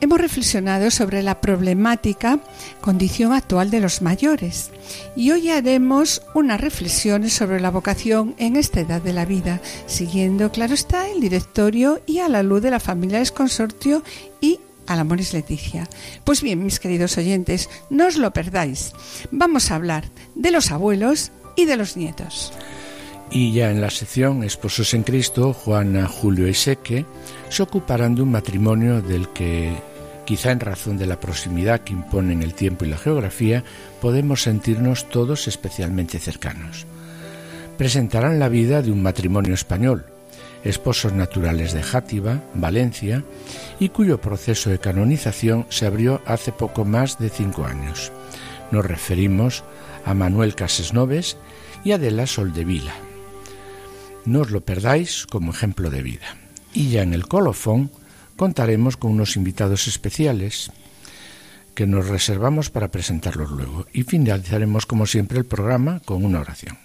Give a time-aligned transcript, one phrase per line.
[0.00, 2.40] hemos reflexionado sobre la problemática
[2.80, 4.70] condición actual de los mayores
[5.16, 10.50] y hoy haremos unas reflexiones sobre la vocación en esta edad de la vida, siguiendo,
[10.50, 14.02] claro está, el directorio y a la luz de la familia del consorcio
[14.40, 15.88] y al Amores Leticia.
[16.24, 18.92] Pues bien, mis queridos oyentes, no os lo perdáis.
[19.30, 20.04] Vamos a hablar
[20.34, 22.52] de los abuelos y de los nietos.
[23.30, 27.06] Y ya en la sección Esposos en Cristo, Juana, Julio y Seque
[27.48, 29.72] se ocuparán de un matrimonio del que
[30.30, 33.64] Quizá en razón de la proximidad que imponen el tiempo y la geografía,
[34.00, 36.86] podemos sentirnos todos especialmente cercanos.
[37.76, 40.06] Presentarán la vida de un matrimonio español,
[40.62, 43.24] esposos naturales de Játiva, Valencia,
[43.80, 48.12] y cuyo proceso de canonización se abrió hace poco más de cinco años.
[48.70, 49.64] Nos referimos
[50.06, 51.38] a Manuel Casesnoves
[51.82, 52.94] y Adela Soldevila.
[54.26, 56.36] No os lo perdáis como ejemplo de vida.
[56.72, 57.90] Y ya en el colofón
[58.40, 60.72] contaremos con unos invitados especiales
[61.74, 66.78] que nos reservamos para presentarlos luego y finalizaremos como siempre el programa con una oración.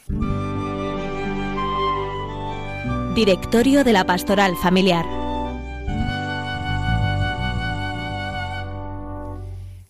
[3.15, 5.05] Directorio de la Pastoral Familiar.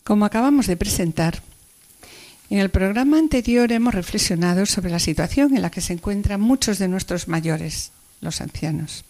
[0.04, 1.42] Como acabamos de presentar,
[2.52, 6.78] en el programa anterior hemos reflexionado sobre la situación en la que se encuentran muchos
[6.78, 9.04] de nuestros mayores, los ancianos.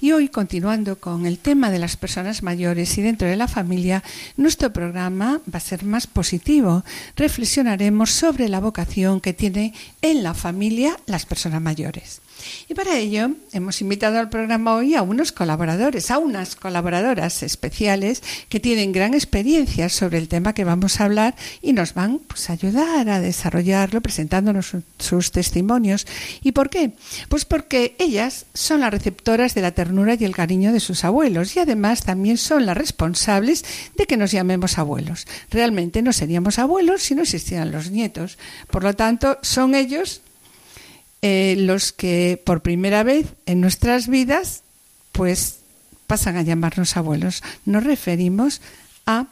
[0.00, 4.02] Y hoy, continuando con el tema de las personas mayores y dentro de la familia,
[4.36, 6.84] nuestro programa va a ser más positivo.
[7.16, 12.20] Reflexionaremos sobre la vocación que tiene en la familia las personas mayores.
[12.68, 18.22] Y para ello hemos invitado al programa hoy a unos colaboradores, a unas colaboradoras especiales
[18.48, 22.50] que tienen gran experiencia sobre el tema que vamos a hablar y nos van pues,
[22.50, 26.06] a ayudar a desarrollarlo presentándonos sus testimonios.
[26.42, 26.92] ¿Y por qué?
[27.28, 31.56] Pues porque ellas son las receptoras de la ternura y el cariño de sus abuelos
[31.56, 33.64] y además también son las responsables
[33.96, 35.26] de que nos llamemos abuelos.
[35.50, 38.38] Realmente no seríamos abuelos si no existieran los nietos.
[38.70, 40.22] Por lo tanto, son ellos
[41.22, 44.62] eh, los que por primera vez en nuestras vidas
[45.12, 45.60] pues
[46.06, 47.42] pasan a llamarnos abuelos.
[47.64, 48.60] Nos referimos
[49.06, 49.26] a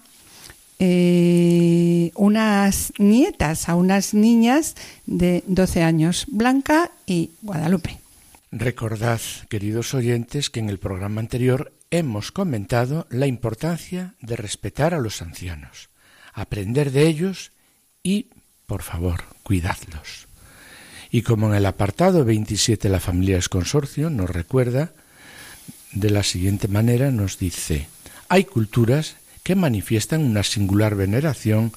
[0.79, 4.75] eh, unas nietas, a unas niñas
[5.07, 7.99] de 12 años, Blanca y Guadalupe.
[8.53, 15.01] Recordad, queridos oyentes, que en el programa anterior hemos comentado la importancia de respetar a
[15.01, 15.89] los ancianos,
[16.33, 17.53] aprender de ellos
[18.03, 18.27] y,
[18.67, 20.27] por favor, cuidadlos.
[21.11, 24.93] Y como en el apartado 27 la familia es consorcio, nos recuerda
[25.93, 27.89] de la siguiente manera, nos dice,
[28.29, 31.73] hay culturas que manifiestan una singular veneración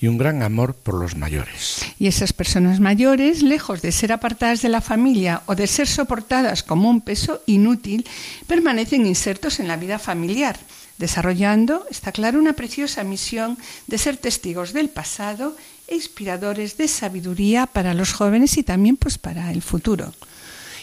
[0.00, 1.84] y un gran amor por los mayores.
[1.98, 6.62] Y esas personas mayores, lejos de ser apartadas de la familia o de ser soportadas
[6.62, 8.06] como un peso inútil,
[8.46, 10.56] permanecen insertos en la vida familiar,
[10.98, 15.56] desarrollando, está claro, una preciosa misión de ser testigos del pasado
[15.90, 20.14] inspiradores de sabiduría para los jóvenes y también pues para el futuro.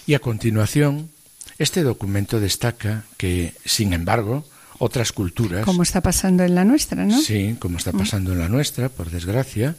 [0.07, 1.09] Y a continuación,
[1.57, 4.45] este documento destaca que, sin embargo,
[4.77, 5.65] otras culturas.
[5.65, 7.19] Como está pasando en la nuestra, ¿no?
[7.21, 9.75] Sí, como está pasando en la nuestra, por desgracia,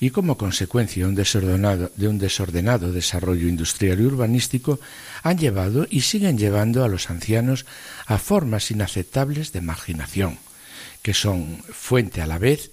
[0.00, 4.80] y como consecuencia un desordenado, de un desordenado desarrollo industrial y urbanístico,
[5.22, 7.66] han llevado y siguen llevando a los ancianos
[8.06, 10.38] a formas inaceptables de marginación,
[11.02, 12.72] que son fuente a la vez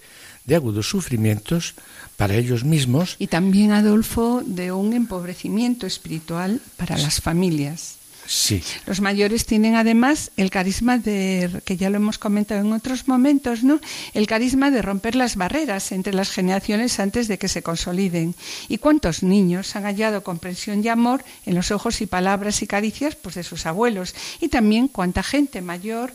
[0.50, 1.76] de agudos sufrimientos
[2.18, 3.16] para ellos mismos.
[3.20, 8.00] Y también, Adolfo, de un empobrecimiento espiritual para las familias.
[8.30, 8.62] Sí.
[8.86, 13.64] Los mayores tienen además el carisma de, que ya lo hemos comentado en otros momentos,
[13.64, 13.80] ¿no?
[14.14, 18.36] El carisma de romper las barreras entre las generaciones antes de que se consoliden.
[18.68, 23.16] ¿Y cuántos niños han hallado comprensión y amor en los ojos y palabras y caricias
[23.16, 24.14] pues, de sus abuelos?
[24.40, 26.14] Y también cuánta gente mayor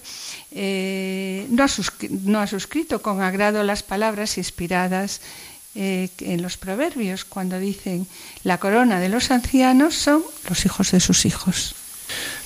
[0.54, 1.64] eh, no,
[2.38, 5.20] ha suscrito con agrado las palabras inspiradas
[5.74, 8.06] eh, en los proverbios cuando dicen
[8.44, 11.74] la corona de los ancianos son los hijos de sus hijos.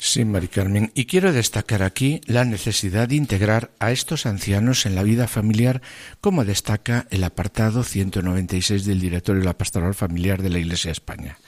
[0.00, 0.90] Sí, Mari Carmen.
[0.94, 5.82] Y quiero destacar aquí la necesidad de integrar a estos ancianos en la vida familiar,
[6.22, 10.93] como destaca el apartado 196 del Directorio de la Pastoral Familiar de la Iglesia de
[10.93, 11.38] España,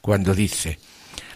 [0.00, 0.78] cuando dice,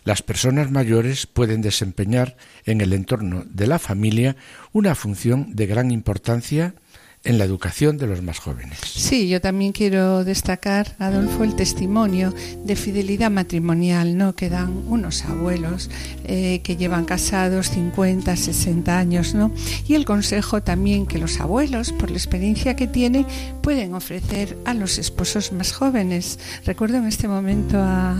[0.05, 4.37] las personas mayores pueden desempeñar en el entorno de la familia
[4.73, 6.75] una función de gran importancia
[7.22, 8.78] en la educación de los más jóvenes.
[8.82, 12.34] Sí, yo también quiero destacar, Adolfo, el testimonio
[12.64, 14.34] de fidelidad matrimonial ¿no?
[14.34, 15.90] que dan unos abuelos
[16.25, 19.52] eh, que llevan casados 50, 60 años, ¿no?
[19.87, 23.26] y el consejo también que los abuelos, por la experiencia que tienen,
[23.62, 26.38] pueden ofrecer a los esposos más jóvenes.
[26.64, 28.16] Recuerdo en este momento a,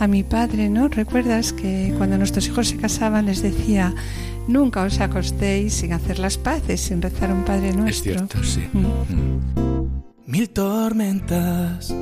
[0.00, 0.88] a mi padre, ¿no?
[0.88, 3.94] ¿Recuerdas que cuando nuestros hijos se casaban les decía,
[4.50, 8.10] Nunca os acostéis sin hacer las paces, sin rezar un Padre Nuestro.
[8.10, 8.68] Es cierto, sí.
[8.72, 8.80] Mm.
[8.82, 10.02] Mm.
[10.26, 11.94] Mil tormentas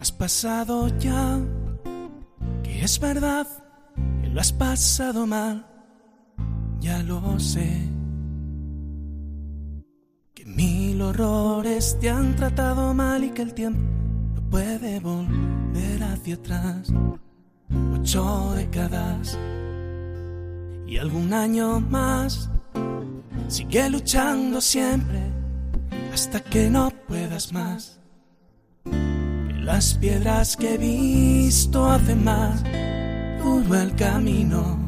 [0.00, 1.38] has pasado ya,
[2.64, 3.46] que es verdad
[4.20, 5.64] que lo has pasado mal,
[6.80, 7.70] ya lo sé.
[10.34, 13.80] Que mil horrores te han tratado mal y que el tiempo
[14.34, 16.92] no puede volver hacia atrás.
[17.94, 19.38] Ocho décadas
[20.86, 22.48] y algún año más.
[23.48, 25.20] Sigue luchando siempre
[26.12, 28.00] hasta que no puedas más.
[28.84, 32.62] Que las piedras que he visto hacen más
[33.42, 34.78] duro el camino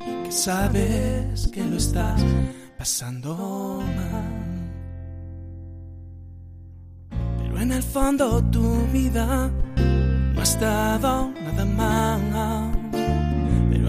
[0.00, 2.22] y que sabes que lo estás
[2.78, 4.44] pasando mal.
[7.38, 9.50] Pero en el fondo tu vida
[10.34, 12.73] no ha estado nada mal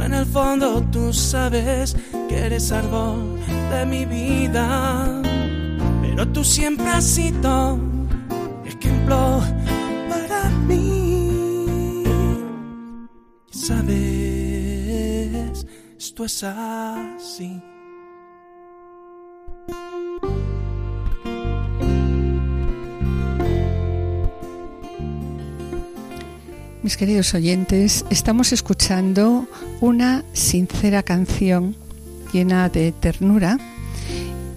[0.04, 1.96] en el fondo tú sabes
[2.28, 3.40] que eres árbol
[3.72, 5.22] de mi vida.
[6.02, 7.80] Pero tú siempre has sido
[8.66, 9.42] ejemplo
[10.10, 12.04] para mí.
[13.52, 13.96] Sabes,
[15.98, 17.62] esto es así.
[26.86, 29.48] Mis queridos oyentes, estamos escuchando
[29.82, 31.76] una sincera canción
[32.32, 33.58] llena de ternura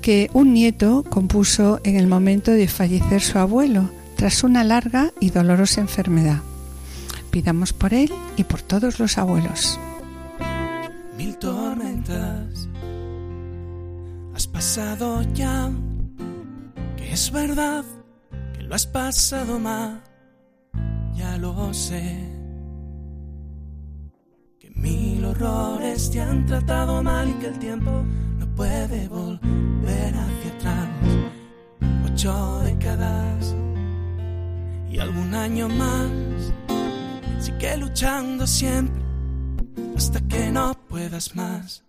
[0.03, 5.31] que un nieto compuso en el momento de fallecer su abuelo tras una larga y
[5.31, 6.43] dolorosa enfermedad.
[7.31, 9.81] Pidamos por él y por todos los abuelos.
[11.17, 12.69] Mil tormentas
[14.35, 15.71] has pasado ya,
[16.95, 17.87] que es verdad
[18.53, 20.03] que lo has pasado mal
[21.19, 22.17] ya lo sé.
[24.61, 28.05] Que mil horrores te han tratado mal y que el tiempo
[28.39, 30.89] no puede volver hacia atrás.
[32.07, 33.55] Ocho décadas
[34.91, 36.11] y algún año más.
[37.41, 39.03] Sigue luchando siempre
[39.97, 41.83] hasta que no puedas más.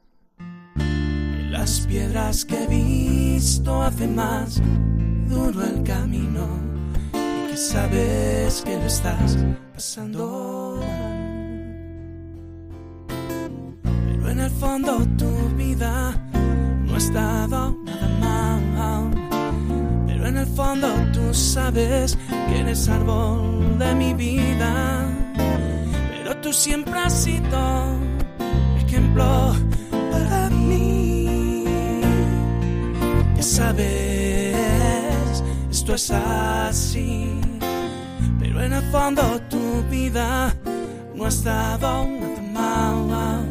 [0.79, 4.61] Y las piedras que he visto hacen más
[5.27, 6.68] duro el camino
[7.59, 9.37] sabes que lo estás
[9.73, 10.79] pasando
[14.07, 16.13] Pero en el fondo tu vida
[16.85, 19.11] no ha estado nada mal.
[20.07, 25.05] Pero en el fondo tú sabes que eres árbol de mi vida.
[26.11, 27.59] Pero tú siempre has sido
[28.85, 29.53] ejemplo
[30.11, 31.63] para mí.
[33.35, 34.38] Ya sabes,
[35.89, 37.49] esto es así
[38.69, 40.53] en el fondo tu vida
[41.15, 42.07] no ha estado
[42.53, 43.47] nada mal.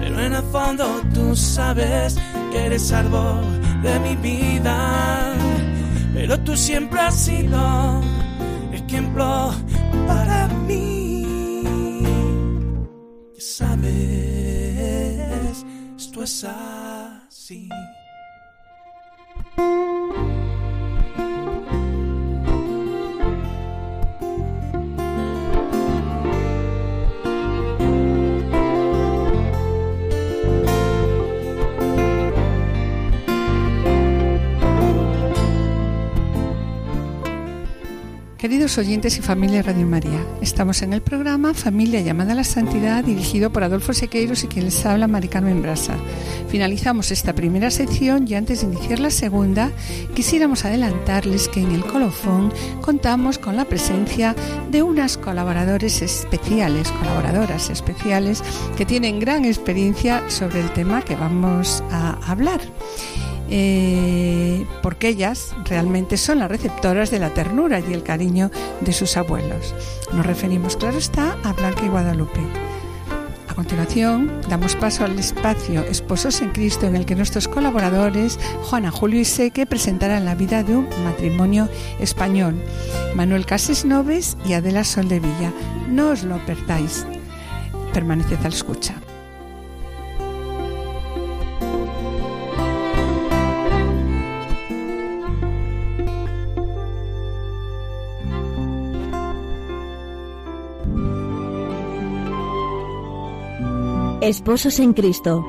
[0.00, 2.16] Pero en el fondo tú sabes
[2.50, 3.44] que eres árbol
[3.82, 5.34] de mi vida.
[6.14, 8.00] Pero tú siempre has sido
[8.72, 9.52] ejemplo
[10.06, 12.02] para mí.
[13.34, 13.94] Ya sabes,
[15.96, 17.68] esto es así.
[38.46, 43.02] Queridos oyentes y familia Radio María, estamos en el programa Familia llamada a la Santidad
[43.02, 45.96] dirigido por Adolfo Sequeiros y quien les habla Mari Carmen Brasa.
[46.48, 49.72] Finalizamos esta primera sección y antes de iniciar la segunda
[50.14, 54.36] quisiéramos adelantarles que en el colofón contamos con la presencia
[54.70, 58.44] de unas colaboradores especiales, colaboradoras especiales
[58.76, 62.60] que tienen gran experiencia sobre el tema que vamos a hablar.
[63.48, 68.50] Eh, porque ellas realmente son las receptoras de la ternura y el cariño
[68.80, 69.74] de sus abuelos.
[70.12, 72.40] Nos referimos, claro está, a Blanca y Guadalupe.
[73.48, 78.90] A continuación, damos paso al espacio Esposos en Cristo en el que nuestros colaboradores, Juana,
[78.90, 82.56] Julio y Seque, presentarán la vida de un matrimonio español,
[83.14, 85.52] Manuel Cases Noves y Adela Soldevilla.
[85.88, 87.06] No os lo perdáis.
[87.94, 89.05] permaneced al escucha.
[104.26, 105.44] Esposos en Cristo.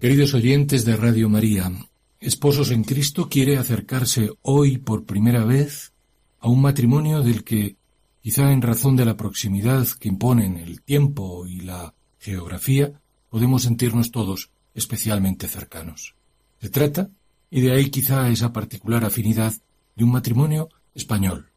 [0.00, 1.72] Queridos oyentes de Radio María,
[2.20, 5.92] Esposos en Cristo quiere acercarse hoy por primera vez
[6.38, 7.74] a un matrimonio del que,
[8.22, 12.92] quizá en razón de la proximidad que imponen el tiempo y la geografía,
[13.30, 16.14] podemos sentirnos todos especialmente cercanos.
[16.60, 17.10] Se trata,
[17.50, 19.54] y de ahí quizá esa particular afinidad,
[19.96, 21.50] de un matrimonio español,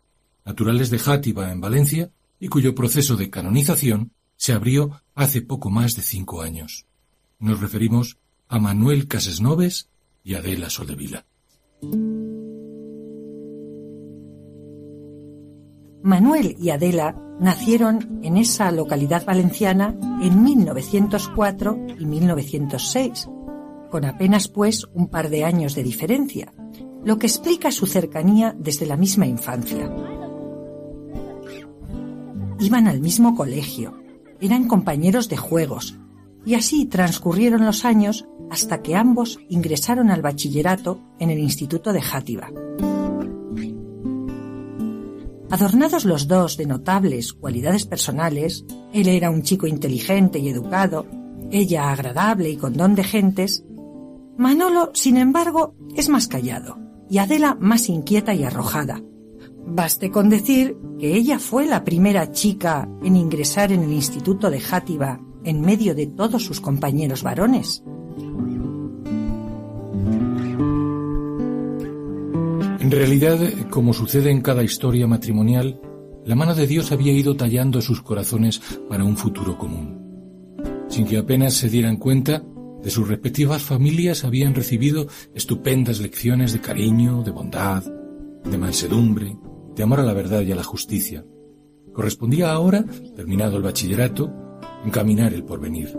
[0.50, 5.96] naturales de Játiva, en Valencia, y cuyo proceso de canonización se abrió hace poco más
[5.96, 6.88] de cinco años.
[7.38, 9.90] Nos referimos a Manuel Casesnoves
[10.24, 11.28] y Adela Soldevila.
[16.02, 23.30] Manuel y Adela nacieron en esa localidad valenciana en 1904 y 1906,
[23.92, 26.52] con apenas pues un par de años de diferencia,
[27.06, 29.94] lo que explica su cercanía desde la misma infancia.
[32.60, 34.04] Iban al mismo colegio,
[34.42, 35.98] eran compañeros de juegos,
[36.46, 42.02] y así transcurrieron los años hasta que ambos ingresaron al bachillerato en el Instituto de
[42.02, 42.50] Játiva.
[45.50, 51.06] Adornados los dos de notables cualidades personales, él era un chico inteligente y educado,
[51.52, 53.64] ella agradable y con don de gentes,
[54.38, 56.78] Manolo, sin embargo, es más callado
[57.10, 59.02] y Adela más inquieta y arrojada,
[59.72, 64.60] Baste con decir que ella fue la primera chica en ingresar en el Instituto de
[64.60, 67.84] Játiva en medio de todos sus compañeros varones.
[72.80, 75.80] En realidad, como sucede en cada historia matrimonial,
[76.26, 78.60] la mano de Dios había ido tallando sus corazones
[78.90, 80.58] para un futuro común.
[80.88, 82.44] Sin que apenas se dieran cuenta,
[82.84, 87.84] de sus respectivas familias habían recibido estupendas lecciones de cariño, de bondad,
[88.44, 89.38] de mansedumbre,
[89.76, 91.26] de amor a la verdad y a la justicia.
[91.94, 92.86] Correspondía ahora,
[93.16, 94.32] terminado el bachillerato,
[94.86, 95.98] encaminar el porvenir.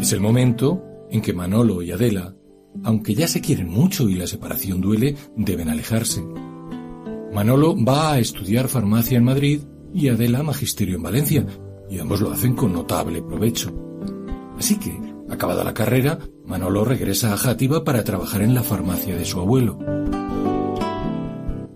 [0.00, 2.34] Es el momento en que Manolo y Adela,
[2.82, 6.22] aunque ya se quieren mucho y la separación duele, deben alejarse.
[7.32, 9.60] Manolo va a estudiar farmacia en Madrid
[9.92, 11.46] y Adela magisterio en Valencia,
[11.88, 13.72] y ambos lo hacen con notable provecho.
[14.58, 14.96] Así que,
[15.28, 19.78] acabada la carrera, Manolo regresa a Játiva para trabajar en la farmacia de su abuelo.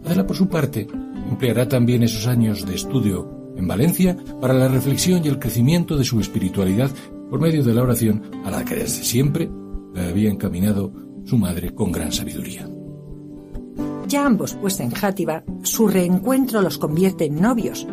[0.08, 0.86] Adela, por su parte,
[1.28, 6.04] empleará también esos años de estudio en Valencia para la reflexión y el crecimiento de
[6.04, 6.90] su espiritualidad
[7.28, 9.50] por medio de la oración a la que desde siempre
[9.92, 10.94] la había encaminado
[11.26, 12.66] su madre con gran sabiduría.
[14.06, 17.86] Ya ambos, pues en Játiva, su reencuentro los convierte en novios.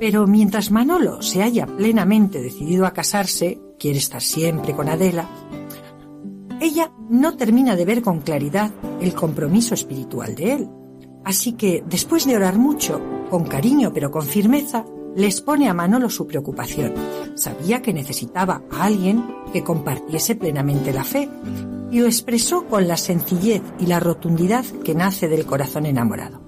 [0.00, 5.28] Pero mientras Manolo se haya plenamente decidido a casarse, quiere estar siempre con Adela,
[6.60, 10.68] ella no termina de ver con claridad el compromiso espiritual de él.
[11.24, 13.00] Así que, después de orar mucho,
[13.30, 14.84] con cariño pero con firmeza,
[15.16, 16.94] le expone a Manolo su preocupación.
[17.34, 21.28] Sabía que necesitaba a alguien que compartiese plenamente la fe
[21.90, 26.42] y lo expresó con la sencillez y la rotundidad que nace del corazón enamorado.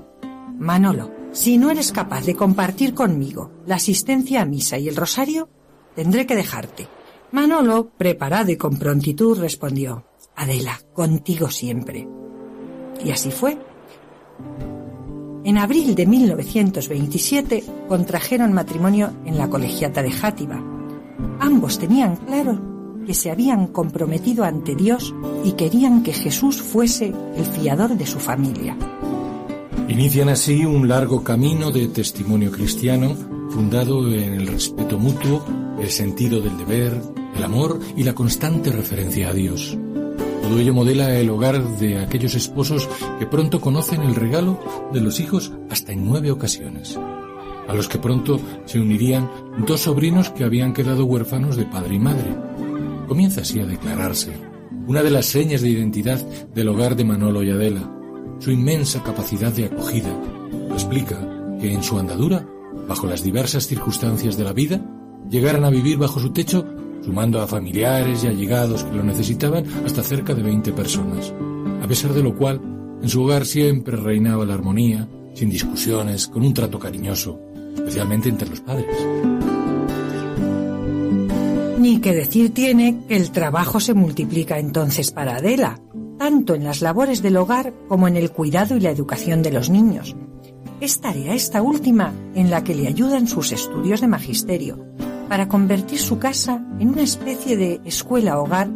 [0.59, 5.49] Manolo, si no eres capaz de compartir conmigo la asistencia a misa y el rosario,
[5.95, 6.89] tendré que dejarte.
[7.31, 10.05] Manolo, preparado y con prontitud, respondió,
[10.35, 12.09] Adela, contigo siempre.
[13.05, 13.59] Y así fue.
[15.45, 20.61] En abril de 1927 contrajeron matrimonio en la colegiata de Játiva.
[21.39, 22.61] Ambos tenían claro
[23.07, 25.15] que se habían comprometido ante Dios
[25.45, 28.77] y querían que Jesús fuese el fiador de su familia.
[29.89, 33.15] Inician así un largo camino de testimonio cristiano
[33.51, 35.45] fundado en el respeto mutuo,
[35.81, 37.01] el sentido del deber,
[37.37, 39.79] el amor y la constante referencia a Dios.
[40.47, 42.89] Todo ello modela el hogar de aquellos esposos
[43.19, 44.61] que pronto conocen el regalo
[44.93, 46.97] de los hijos hasta en nueve ocasiones,
[47.67, 49.29] a los que pronto se unirían
[49.67, 52.37] dos sobrinos que habían quedado huérfanos de padre y madre.
[53.09, 54.31] Comienza así a declararse
[54.87, 56.21] una de las señas de identidad
[56.55, 57.93] del hogar de Manolo y Adela,
[58.39, 60.17] su inmensa capacidad de acogida.
[60.71, 61.19] Explica
[61.61, 62.47] que en su andadura,
[62.87, 64.81] bajo las diversas circunstancias de la vida,
[65.29, 66.65] llegaran a vivir bajo su techo
[67.05, 71.33] sumando a familiares y allegados que lo necesitaban hasta cerca de 20 personas,
[71.83, 72.61] a pesar de lo cual
[73.03, 77.39] en su hogar siempre reinaba la armonía, sin discusiones, con un trato cariñoso,
[77.77, 78.97] especialmente entre los padres.
[81.79, 85.79] Ni que decir tiene que el trabajo se multiplica entonces para Adela,
[86.19, 89.71] tanto en las labores del hogar como en el cuidado y la educación de los
[89.71, 90.17] niños.
[90.81, 94.85] Es tarea esta última en la que le ayudan sus estudios de magisterio,
[95.29, 98.69] para convertir su casa en una especie de escuela-hogar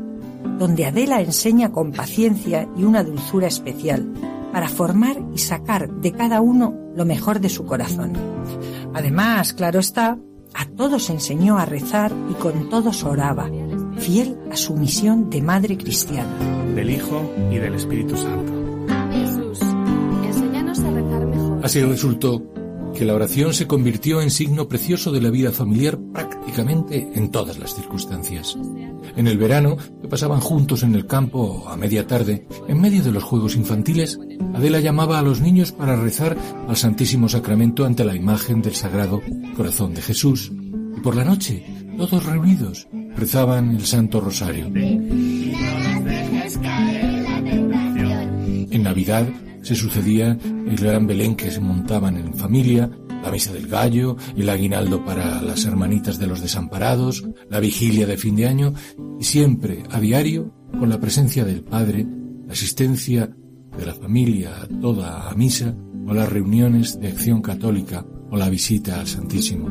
[0.59, 4.13] donde Adela enseña con paciencia y una dulzura especial
[4.53, 8.13] para formar y sacar de cada uno lo mejor de su corazón.
[8.95, 10.19] Además, claro está,
[10.55, 13.49] a todos enseñó a rezar y con todos oraba,
[13.99, 16.31] fiel a su misión de madre cristiana.
[16.75, 18.53] Del Hijo y del Espíritu Santo.
[19.13, 19.61] Jesús,
[20.25, 21.61] enséñanos a rezar mejor.
[21.65, 22.43] Así resultó
[22.95, 27.59] que la oración se convirtió en signo precioso de la vida familiar prácticamente en todas
[27.59, 28.57] las circunstancias.
[29.17, 33.13] En el verano, que pasaban juntos en el campo a media tarde, en medio de
[33.13, 34.19] los juegos infantiles,
[34.55, 36.37] Adela llamaba a los niños para rezar
[36.69, 39.21] al Santísimo Sacramento ante la imagen del Sagrado
[39.57, 40.53] Corazón de Jesús.
[40.97, 41.65] Y por la noche,
[41.97, 44.67] todos reunidos, rezaban el Santo Rosario.
[48.73, 49.27] En Navidad
[49.63, 52.91] se sucedía el gran Belén que se montaban en familia,
[53.23, 58.17] la misa del gallo, el aguinaldo para las hermanitas de los desamparados, la vigilia de
[58.17, 58.73] fin de año
[59.19, 62.07] y siempre a diario con la presencia del Padre,
[62.47, 63.31] la asistencia
[63.77, 65.75] de la familia toda a misa
[66.07, 69.69] o las reuniones de acción católica o la visita al Santísimo.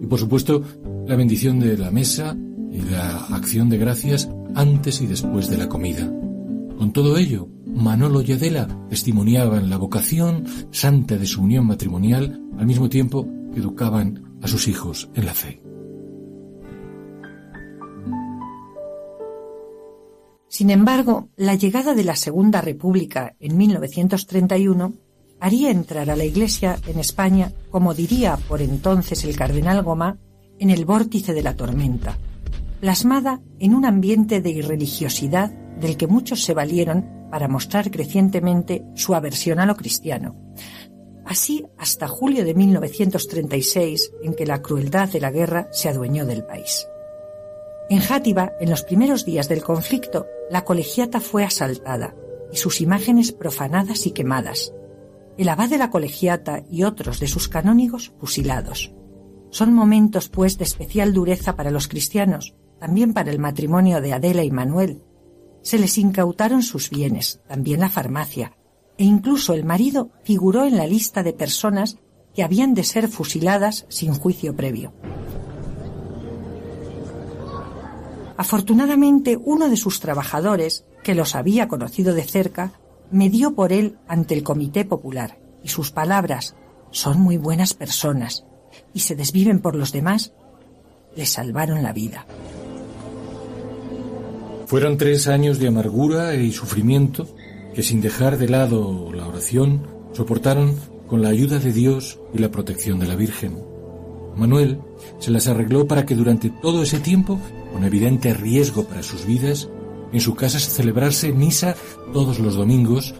[0.00, 0.62] Y por supuesto,
[1.06, 2.36] la bendición de la mesa
[2.72, 6.10] y la acción de gracias antes y después de la comida.
[6.80, 12.64] Con todo ello, Manolo y Adela testimoniaban la vocación santa de su unión matrimonial al
[12.64, 15.60] mismo tiempo que educaban a sus hijos en la fe.
[20.48, 24.94] Sin embargo, la llegada de la Segunda República en 1931
[25.38, 30.16] haría entrar a la Iglesia en España, como diría por entonces el cardenal Gomá,
[30.58, 32.16] en el vórtice de la tormenta,
[32.80, 39.14] plasmada en un ambiente de irreligiosidad del que muchos se valieron para mostrar crecientemente su
[39.14, 40.34] aversión a lo cristiano.
[41.24, 46.44] Así hasta julio de 1936, en que la crueldad de la guerra se adueñó del
[46.44, 46.88] país.
[47.88, 52.14] En Játiva, en los primeros días del conflicto, la colegiata fue asaltada
[52.52, 54.72] y sus imágenes profanadas y quemadas.
[55.38, 58.92] El abad de la colegiata y otros de sus canónigos fusilados.
[59.50, 64.42] Son momentos, pues, de especial dureza para los cristianos, también para el matrimonio de Adela
[64.42, 65.02] y Manuel,
[65.62, 68.56] se les incautaron sus bienes, también la farmacia,
[68.96, 71.98] e incluso el marido figuró en la lista de personas
[72.34, 74.92] que habían de ser fusiladas sin juicio previo.
[78.36, 82.72] Afortunadamente, uno de sus trabajadores, que los había conocido de cerca,
[83.10, 86.54] me dio por él ante el Comité Popular, y sus palabras,
[86.90, 88.46] son muy buenas personas,
[88.94, 90.32] y se desviven por los demás,
[91.14, 92.24] le salvaron la vida.
[94.70, 97.26] Fueron tres años de amargura y sufrimiento
[97.74, 100.76] que sin dejar de lado la oración soportaron
[101.08, 103.58] con la ayuda de Dios y la protección de la Virgen.
[104.36, 104.78] Manuel
[105.18, 107.40] se las arregló para que durante todo ese tiempo,
[107.72, 109.68] con evidente riesgo para sus vidas,
[110.12, 111.74] en su casa se celebrase misa
[112.12, 113.16] todos los domingos.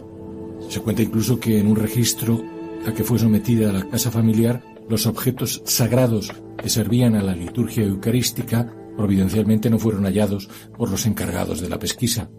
[0.69, 2.41] Se cuenta incluso que en un registro
[2.87, 7.83] a que fue sometida la casa familiar, los objetos sagrados que servían a la liturgia
[7.83, 12.29] eucarística providencialmente no fueron hallados por los encargados de la pesquisa.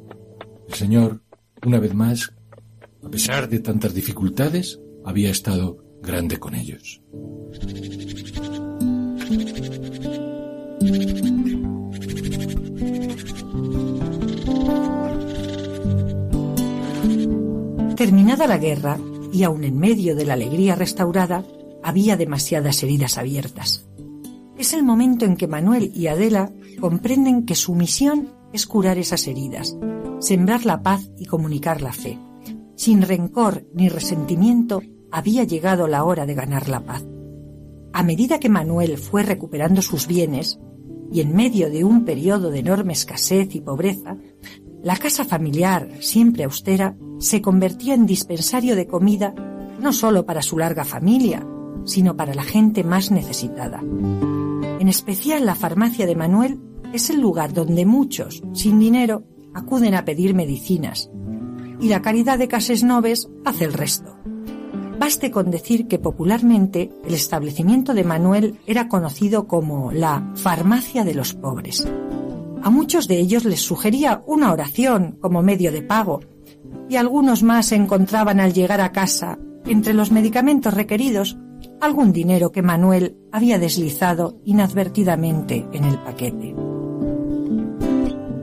[0.68, 1.22] El Señor,
[1.64, 2.32] una vez más,
[3.04, 7.00] a pesar de tantas dificultades, había estado grande con ellos.
[17.96, 18.98] Terminada la guerra,
[19.32, 21.44] y aun en medio de la alegría restaurada,
[21.82, 23.86] había demasiadas heridas abiertas
[24.56, 29.26] es el momento en que Manuel y Adela comprenden que su misión es curar esas
[29.26, 29.76] heridas,
[30.20, 32.18] sembrar la paz y comunicar la fe.
[32.76, 37.04] Sin rencor ni resentimiento, había llegado la hora de ganar la paz.
[37.92, 40.58] A medida que Manuel fue recuperando sus bienes,
[41.12, 44.16] y en medio de un periodo de enorme escasez y pobreza,
[44.82, 49.34] la casa familiar, siempre austera, se convertía en dispensario de comida
[49.78, 51.46] no solo para su larga familia,
[51.84, 53.82] sino para la gente más necesitada.
[54.80, 56.58] En especial la farmacia de Manuel
[56.92, 61.10] es el lugar donde muchos, sin dinero, acuden a pedir medicinas.
[61.80, 64.16] Y la caridad de Cases Noves hace el resto.
[64.98, 71.14] Baste con decir que popularmente el establecimiento de Manuel era conocido como la farmacia de
[71.14, 71.86] los pobres.
[72.62, 76.20] A muchos de ellos les sugería una oración como medio de pago,
[76.88, 81.36] y algunos más encontraban al llegar a casa, entre los medicamentos requeridos,
[81.82, 86.54] algún dinero que Manuel había deslizado inadvertidamente en el paquete.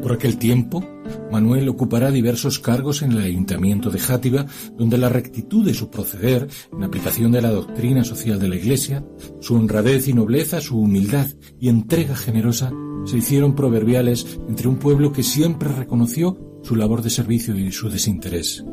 [0.02, 0.84] Por aquel tiempo,
[1.32, 4.46] Manuel ocupará diversos cargos en el ayuntamiento de Játiva,
[4.78, 9.06] donde la rectitud de su proceder, en aplicación de la doctrina social de la Iglesia,
[9.40, 11.28] su honradez y nobleza, su humildad
[11.62, 12.74] y entrega generosa
[13.06, 17.90] se hicieron proverbiales entre un pueblo que siempre reconoció su labor de servicio y su
[17.90, 18.66] desinterés.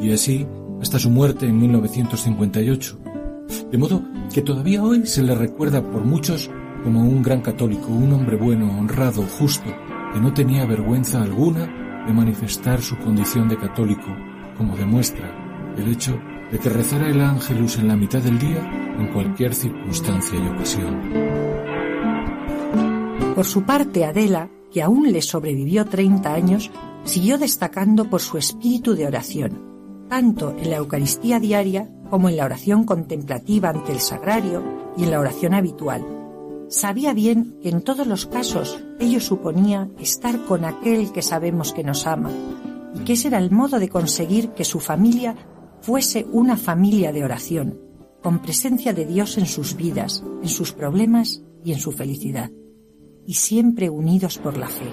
[0.00, 0.46] Y así
[0.80, 2.99] hasta su muerte en 1958.
[3.70, 6.50] De modo que todavía hoy se le recuerda por muchos
[6.84, 9.70] como un gran católico, un hombre bueno, honrado, justo,
[10.12, 14.06] que no tenía vergüenza alguna de manifestar su condición de católico,
[14.56, 16.18] como demuestra el hecho
[16.50, 21.00] de que rezara el ángelus en la mitad del día en cualquier circunstancia y ocasión.
[23.34, 26.70] Por su parte, Adela, que aún le sobrevivió 30 años,
[27.04, 32.44] siguió destacando por su espíritu de oración, tanto en la Eucaristía diaria como en la
[32.44, 34.62] oración contemplativa ante el sagrario
[34.96, 36.04] y en la oración habitual
[36.70, 41.82] Sabía bien que en todos los casos ello suponía estar con aquel que sabemos que
[41.82, 42.30] nos ama
[42.94, 45.34] y que ese era el modo de conseguir que su familia
[45.80, 47.80] fuese una familia de oración,
[48.22, 52.52] con presencia de Dios en sus vidas, en sus problemas y en su felicidad,
[53.26, 54.86] y siempre unidos por la fe.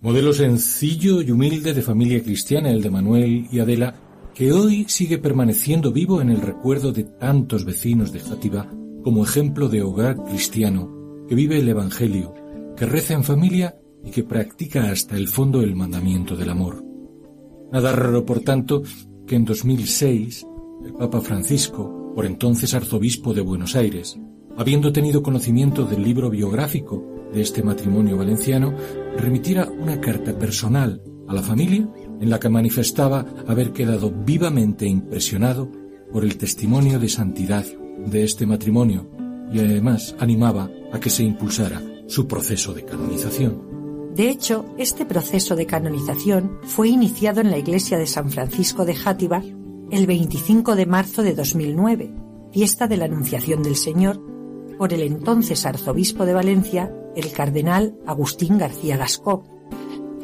[0.00, 3.94] Modelo sencillo y humilde de familia cristiana el de Manuel y Adela,
[4.34, 8.70] que hoy sigue permaneciendo vivo en el recuerdo de tantos vecinos de Játiva
[9.02, 12.34] como ejemplo de hogar cristiano que vive el Evangelio,
[12.76, 16.84] que reza en familia y que practica hasta el fondo el mandamiento del amor.
[17.72, 18.82] Nada raro, por tanto,
[19.26, 20.46] que en 2006
[20.84, 24.18] el Papa Francisco, por entonces arzobispo de Buenos Aires,
[24.56, 28.74] habiendo tenido conocimiento del libro biográfico de este matrimonio valenciano,
[29.16, 31.88] remitiera una carta personal a la familia
[32.20, 35.70] en la que manifestaba haber quedado vivamente impresionado
[36.12, 37.64] por el testimonio de santidad
[38.06, 39.08] de este matrimonio
[39.52, 43.70] y además animaba a que se impulsara su proceso de canonización.
[44.14, 48.94] De hecho, este proceso de canonización fue iniciado en la iglesia de San Francisco de
[48.94, 49.42] Játiva
[49.90, 52.12] el 25 de marzo de 2009,
[52.52, 54.20] fiesta de la Anunciación del Señor,
[54.78, 59.44] por el entonces arzobispo de Valencia, el cardenal Agustín García Gascó.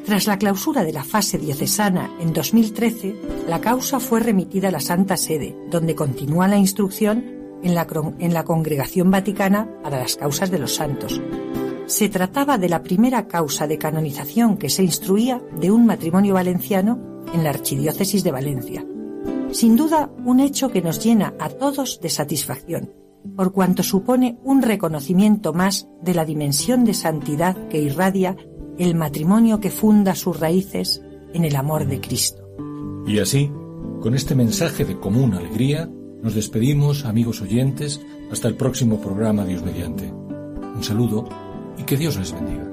[0.07, 3.17] Tras la clausura de la fase diocesana en 2013,
[3.49, 7.25] la causa fue remitida a la Santa Sede, donde continúa la instrucción
[7.65, 7.89] en la,
[8.21, 11.21] en la Congregación Vaticana para las Causas de los Santos.
[11.87, 17.25] Se trataba de la primera causa de canonización que se instruía de un matrimonio valenciano
[17.35, 18.87] en la Archidiócesis de Valencia.
[19.51, 22.93] Sin duda, un hecho que nos llena a todos de satisfacción,
[23.35, 28.37] por cuanto supone un reconocimiento más de la dimensión de santidad que irradia
[28.79, 32.43] el matrimonio que funda sus raíces en el amor de Cristo.
[33.07, 33.51] Y así,
[34.01, 35.89] con este mensaje de común alegría,
[36.23, 40.11] nos despedimos, amigos oyentes, hasta el próximo programa Dios mediante.
[40.11, 41.29] Un saludo
[41.79, 42.65] y que Dios les bendiga.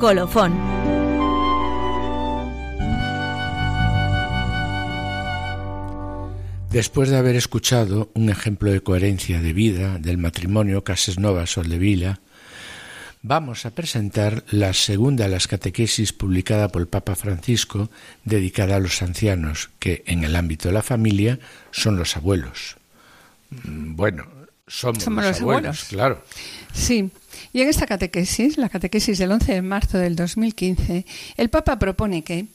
[0.00, 0.79] Colofón
[6.70, 12.20] Después de haber escuchado un ejemplo de coherencia de vida del matrimonio Cases Novas Soldevila,
[13.22, 17.90] vamos a presentar la segunda de las catequesis publicada por el Papa Francisco
[18.24, 21.40] dedicada a los ancianos, que en el ámbito de la familia
[21.72, 22.76] son los abuelos.
[23.50, 24.26] Mm, bueno,
[24.68, 26.22] somos, los, abuelos, claro.
[26.72, 27.10] Sí,
[27.52, 31.04] y en esta catequesis, la catequesis del 11 de marzo del 2015,
[31.36, 32.46] el Papa propone que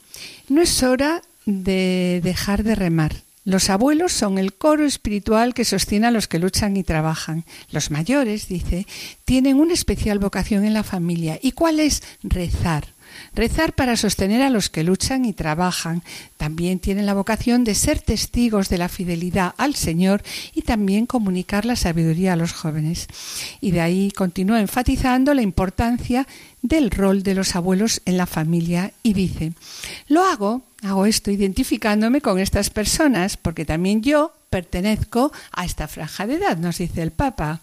[0.47, 6.07] no es hora de dejar de remar, los abuelos son el coro espiritual que sostiene
[6.07, 7.45] a los que luchan y trabajan.
[7.69, 8.87] Los mayores, dice,
[9.23, 11.39] tienen una especial vocación en la familia.
[11.39, 12.01] ¿Y cuál es?
[12.23, 12.95] Rezar.
[13.35, 16.01] Rezar para sostener a los que luchan y trabajan.
[16.37, 20.23] También tienen la vocación de ser testigos de la fidelidad al Señor
[20.55, 23.07] y también comunicar la sabiduría a los jóvenes.
[23.61, 26.27] Y de ahí continúa enfatizando la importancia
[26.63, 29.53] del rol de los abuelos en la familia y dice,
[30.07, 36.27] lo hago hago esto identificándome con estas personas, porque también yo pertenezco a esta franja
[36.27, 37.61] de edad, nos dice el Papa.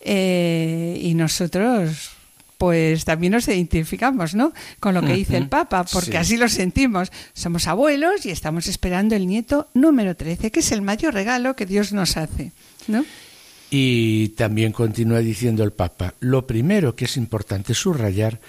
[0.00, 2.10] Eh, y nosotros,
[2.58, 4.52] pues también nos identificamos, ¿no?
[4.78, 7.10] Con lo que dice el Papa, porque así lo sentimos.
[7.32, 11.66] Somos abuelos y estamos esperando el nieto número 13, que es el mayor regalo que
[11.66, 12.52] Dios nos hace,
[12.86, 13.04] ¿no?
[13.70, 18.40] Y también continúa diciendo el Papa, lo primero que es importante subrayar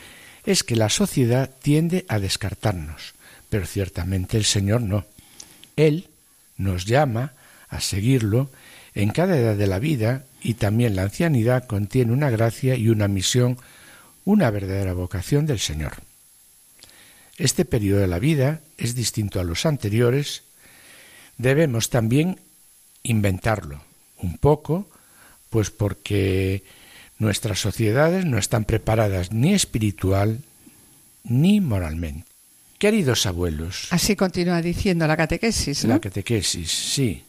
[0.46, 3.15] es que la sociedad tiende a descartarnos
[3.56, 5.06] pero ciertamente el Señor no.
[5.78, 6.10] Él
[6.58, 7.32] nos llama
[7.70, 8.50] a seguirlo
[8.94, 13.08] en cada edad de la vida y también la ancianidad contiene una gracia y una
[13.08, 13.58] misión,
[14.26, 15.94] una verdadera vocación del Señor.
[17.38, 20.44] Este periodo de la vida es distinto a los anteriores
[21.38, 22.42] debemos también
[23.04, 23.80] inventarlo
[24.18, 24.90] un poco,
[25.50, 26.62] pues porque
[27.20, 30.42] nuestras sociedades no están preparadas ni espiritual
[31.24, 32.35] ni moralmente.
[32.78, 33.88] Queridos abuelos.
[33.92, 35.86] Así continúa diciendo la catequesis.
[35.86, 37.24] La catequesis, sí.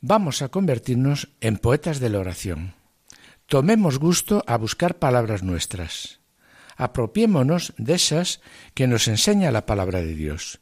[0.00, 2.74] Vamos a convertirnos en poetas de la oración.
[3.46, 6.20] Tomemos gusto a buscar palabras nuestras.
[6.76, 8.40] Apropiémonos de esas
[8.74, 10.60] que nos enseña la palabra de Dios.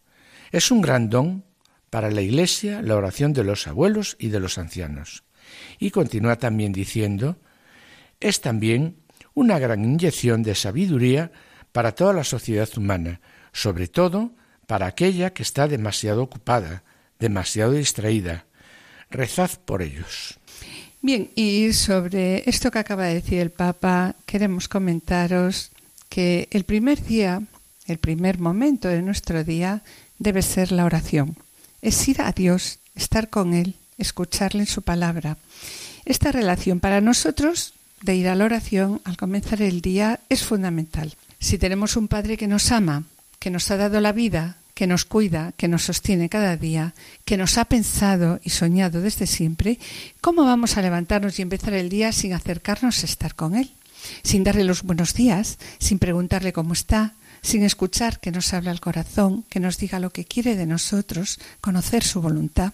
[0.53, 1.45] Es un gran don
[1.91, 5.25] para la Iglesia la oración de los abuelos y de los ancianos.
[5.79, 7.37] Y continúa también diciendo,
[8.21, 8.97] es también
[9.35, 11.33] una gran inyección de sabiduría
[11.73, 13.21] para toda la sociedad humana,
[13.55, 14.33] sobre todo
[14.67, 16.83] para aquella que está demasiado ocupada,
[17.19, 18.45] demasiado distraída.
[19.11, 20.39] Rezad por ellos.
[21.01, 25.71] Bien, y sobre esto que acaba de decir el Papa, queremos comentaros
[26.09, 27.43] que el primer día,
[27.87, 29.83] el primer momento de nuestro día
[30.19, 31.37] debe ser la oración.
[31.83, 35.37] Es ir a Dios, estar con Él, escucharle en su palabra.
[36.05, 41.15] Esta relación para nosotros de ir a la oración al comenzar el día es fundamental.
[41.39, 43.05] Si tenemos un Padre que nos ama,
[43.39, 46.95] que nos ha dado la vida, que nos cuida, que nos sostiene cada día,
[47.25, 49.79] que nos ha pensado y soñado desde siempre,
[50.21, 53.71] ¿cómo vamos a levantarnos y empezar el día sin acercarnos a estar con Él?
[54.23, 58.81] Sin darle los buenos días, sin preguntarle cómo está, sin escuchar que nos habla el
[58.81, 62.73] corazón, que nos diga lo que quiere de nosotros, conocer su voluntad.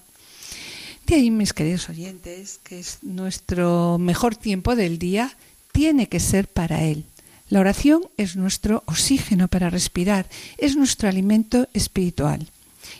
[1.06, 5.36] De ahí, mis queridos oyentes, que es nuestro mejor tiempo del día,
[5.72, 7.04] tiene que ser para Él,
[7.50, 12.46] la oración es nuestro oxígeno para respirar, es nuestro alimento espiritual.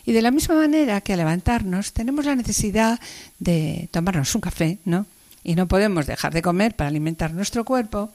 [0.05, 2.99] Y de la misma manera que al levantarnos tenemos la necesidad
[3.39, 5.05] de tomarnos un café, ¿no?
[5.43, 8.11] Y no podemos dejar de comer para alimentar nuestro cuerpo,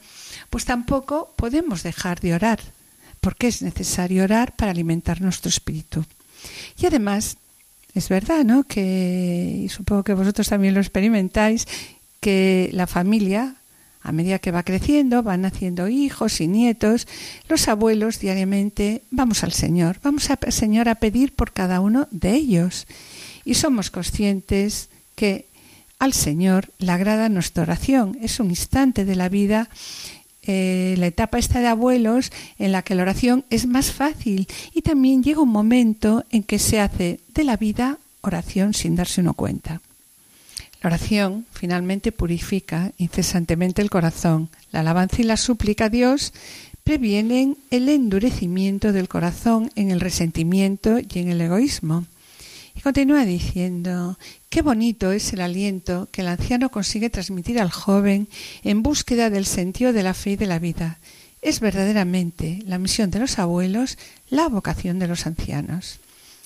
[0.49, 2.59] pues tampoco podemos dejar de orar,
[3.19, 6.05] porque es necesario orar para alimentar nuestro espíritu.
[6.77, 7.37] Y además,
[7.95, 8.63] es verdad, ¿no?
[8.63, 11.67] Que, y supongo que vosotros también lo experimentáis,
[12.21, 13.55] que la familia
[14.01, 17.07] a medida que va creciendo, van naciendo hijos y nietos,
[17.49, 22.33] los abuelos diariamente vamos al Señor, vamos al Señor a pedir por cada uno de
[22.33, 22.87] ellos.
[23.43, 25.45] Y somos conscientes que
[25.99, 28.17] al Señor le agrada nuestra oración.
[28.21, 29.69] Es un instante de la vida,
[30.43, 34.47] eh, la etapa esta de abuelos, en la que la oración es más fácil.
[34.73, 39.21] Y también llega un momento en que se hace de la vida oración sin darse
[39.21, 39.81] uno cuenta.
[40.81, 44.49] La oración finalmente purifica incesantemente el corazón.
[44.71, 46.33] La alabanza y la súplica a Dios
[46.83, 52.05] previenen el endurecimiento del corazón en el resentimiento y en el egoísmo.
[52.75, 58.27] Y continúa diciendo, qué bonito es el aliento que el anciano consigue transmitir al joven
[58.63, 60.99] en búsqueda del sentido de la fe y de la vida.
[61.41, 63.97] Es verdaderamente la misión de los abuelos,
[64.29, 65.99] la vocación de los ancianos.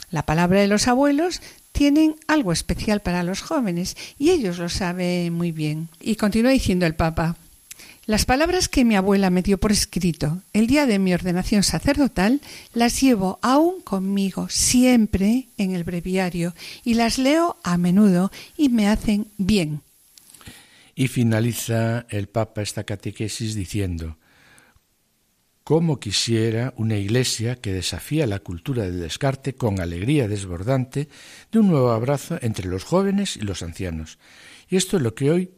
[0.10, 1.42] La palabra de los abuelos
[1.72, 5.90] tienen algo especial para los jóvenes y ellos lo saben muy bien.
[6.00, 7.36] Y continúa diciendo el Papa,
[8.08, 12.42] las palabras que mi abuela me dio por escrito el día de mi ordenación sacerdotal
[12.74, 18.88] las llevo aún conmigo siempre en el breviario y las leo a menudo y me
[18.88, 19.82] hacen bien.
[20.96, 24.18] Y finaliza el Papa esta catequesis diciendo,
[25.72, 31.08] Cómo quisiera una iglesia que desafía la cultura del descarte con alegría desbordante
[31.50, 34.20] de un nuevo abrazo entre los jóvenes y los ancianos.
[34.68, 35.52] Y esto es lo que hoy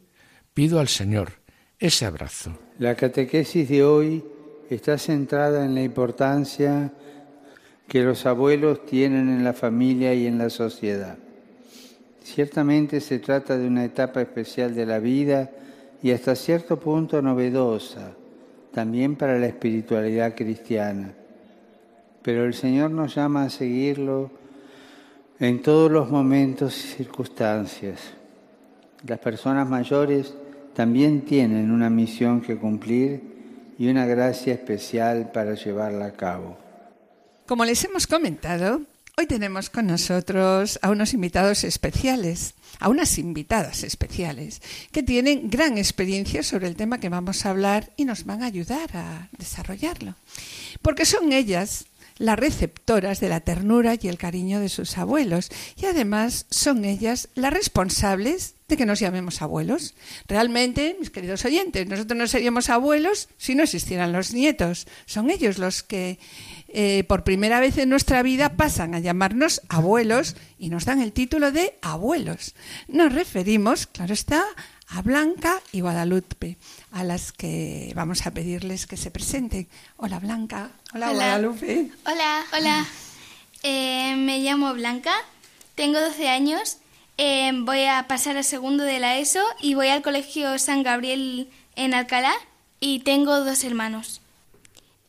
[0.54, 1.32] pido al Señor,
[1.80, 2.56] ese abrazo.
[2.78, 4.24] La catequesis de hoy
[4.70, 6.92] está centrada en la importancia
[7.88, 11.18] que los abuelos tienen en la familia y en la sociedad.
[12.22, 15.50] Ciertamente se trata de una etapa especial de la vida
[16.04, 18.14] y hasta cierto punto novedosa
[18.74, 21.12] también para la espiritualidad cristiana.
[22.22, 24.30] Pero el Señor nos llama a seguirlo
[25.38, 28.00] en todos los momentos y circunstancias.
[29.06, 30.34] Las personas mayores
[30.74, 33.22] también tienen una misión que cumplir
[33.78, 36.56] y una gracia especial para llevarla a cabo.
[37.46, 38.80] Como les hemos comentado,
[39.16, 44.60] hoy tenemos con nosotros a unos invitados especiales a unas invitadas especiales
[44.92, 48.46] que tienen gran experiencia sobre el tema que vamos a hablar y nos van a
[48.46, 50.14] ayudar a desarrollarlo.
[50.82, 51.86] Porque son ellas
[52.18, 57.28] las receptoras de la ternura y el cariño de sus abuelos y además son ellas
[57.34, 59.94] las responsables de que nos llamemos abuelos.
[60.28, 64.86] Realmente, mis queridos oyentes, nosotros no seríamos abuelos si no existieran los nietos.
[65.06, 66.18] Son ellos los que
[66.76, 71.12] eh, por primera vez en nuestra vida pasan a llamarnos abuelos y nos dan el
[71.12, 72.54] título de abuelos.
[72.88, 74.42] Nos referimos, claro está,
[74.88, 76.58] a Blanca y Guadalupe,
[76.90, 79.68] a las que vamos a pedirles que se presenten.
[79.96, 81.92] Hola Blanca, hola, Guadalupe.
[82.06, 82.86] Hola, hola.
[83.62, 85.14] Eh, me llamo Blanca,
[85.76, 86.78] tengo 12 años
[87.16, 91.48] Eh, voy a pasar a segundo de la ESO y voy al colegio San Gabriel
[91.76, 92.34] en Alcalá
[92.80, 94.20] y tengo dos hermanos.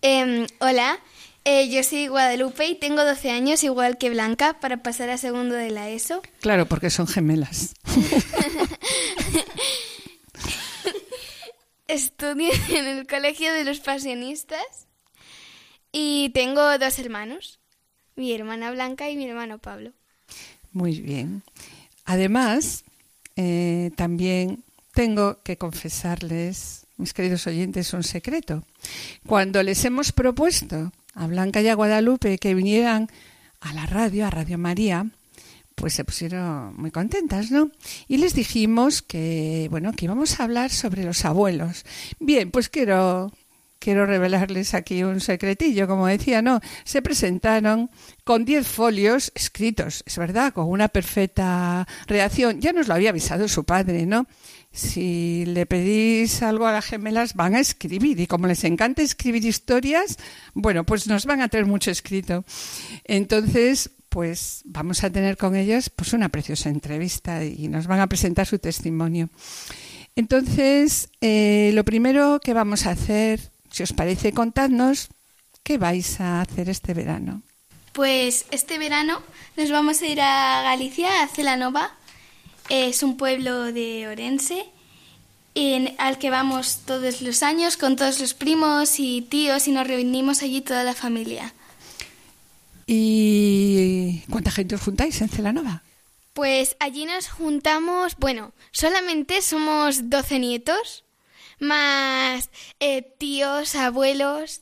[0.04, 1.00] Em, hola,
[1.46, 5.54] eh, yo soy Guadalupe y tengo 12 años igual que Blanca para pasar a segundo
[5.54, 6.24] de la ESO.
[6.42, 7.76] Claro, porque son gemelas.
[11.88, 14.88] Estudio en el Colegio de los Pasionistas
[15.92, 17.60] y tengo dos hermanos,
[18.16, 19.92] mi hermana Blanca y mi hermano Pablo.
[20.72, 21.44] Muy bien.
[22.06, 22.86] Además,
[23.36, 24.64] eh, también
[24.96, 28.64] tengo que confesarles, mis queridos oyentes, un secreto.
[29.28, 33.10] Cuando les hemos propuesto a Blanca y a Guadalupe que vinieran
[33.62, 35.08] a la radio, a Radio María,
[35.76, 37.72] pues se pusieron muy contentas, ¿no?
[38.08, 41.86] Y les dijimos que, bueno, que íbamos a hablar sobre los abuelos.
[42.20, 43.32] Bien, pues quiero
[43.86, 47.92] quiero revelarles aquí un secretillo, como decía, no, se presentaron
[48.24, 52.60] con 10 folios escritos, es verdad, con una perfecta reacción.
[52.62, 54.26] Ya nos lo había avisado su padre, ¿no?
[54.76, 58.20] Si le pedís algo a las gemelas, van a escribir.
[58.20, 60.18] Y como les encanta escribir historias,
[60.54, 62.44] bueno, pues nos van a tener mucho escrito.
[63.06, 68.08] Entonces, pues vamos a tener con ellos pues una preciosa entrevista y nos van a
[68.08, 69.30] presentar su testimonio.
[70.16, 75.10] Entonces, eh, lo primero que vamos a hacer si os parece, contadnos
[75.62, 77.42] qué vais a hacer este verano.
[77.92, 79.22] Pues este verano
[79.58, 81.92] nos vamos a ir a Galicia, a Celanova.
[82.70, 84.66] Es un pueblo de Orense
[85.54, 89.88] en, al que vamos todos los años con todos los primos y tíos y nos
[89.88, 91.54] reunimos allí toda la familia.
[92.88, 95.84] ¿Y cuánta gente os juntáis en Celanova?
[96.34, 101.06] Pues allí nos juntamos, bueno, solamente somos 12 nietos
[101.60, 102.50] más
[102.80, 104.62] eh, tíos, abuelos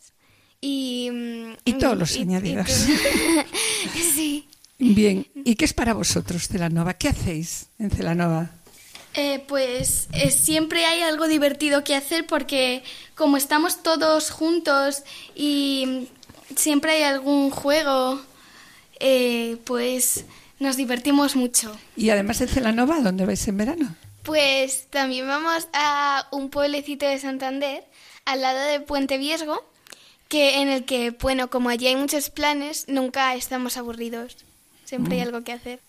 [0.62, 1.10] y...
[1.12, 2.70] Mm, y todos los añadidos.
[4.16, 4.48] sí.
[4.84, 6.96] Bien, ¿y qué es para vosotros Celanova?
[6.96, 8.52] ¿Qué hacéis en Celanova?
[9.14, 12.84] Eh, pues eh, siempre hay algo divertido que hacer porque
[13.16, 15.04] como estamos todos juntos
[15.36, 16.10] y
[16.56, 18.22] siempre hay algún juego,
[19.66, 20.26] pues
[20.60, 21.76] nos divertimos mucho.
[21.96, 23.96] ¿Y además en Celanova, dónde vais en verano?
[24.24, 27.84] Pues también vamos a un pueblecito de Santander,
[28.26, 29.64] al lado de Puente Viesgo,
[30.30, 34.38] que en el que, bueno, como allí hay muchos planes, nunca estamos aburridos.
[34.94, 35.28] Siempre hay mm.
[35.28, 35.80] algo que hacer.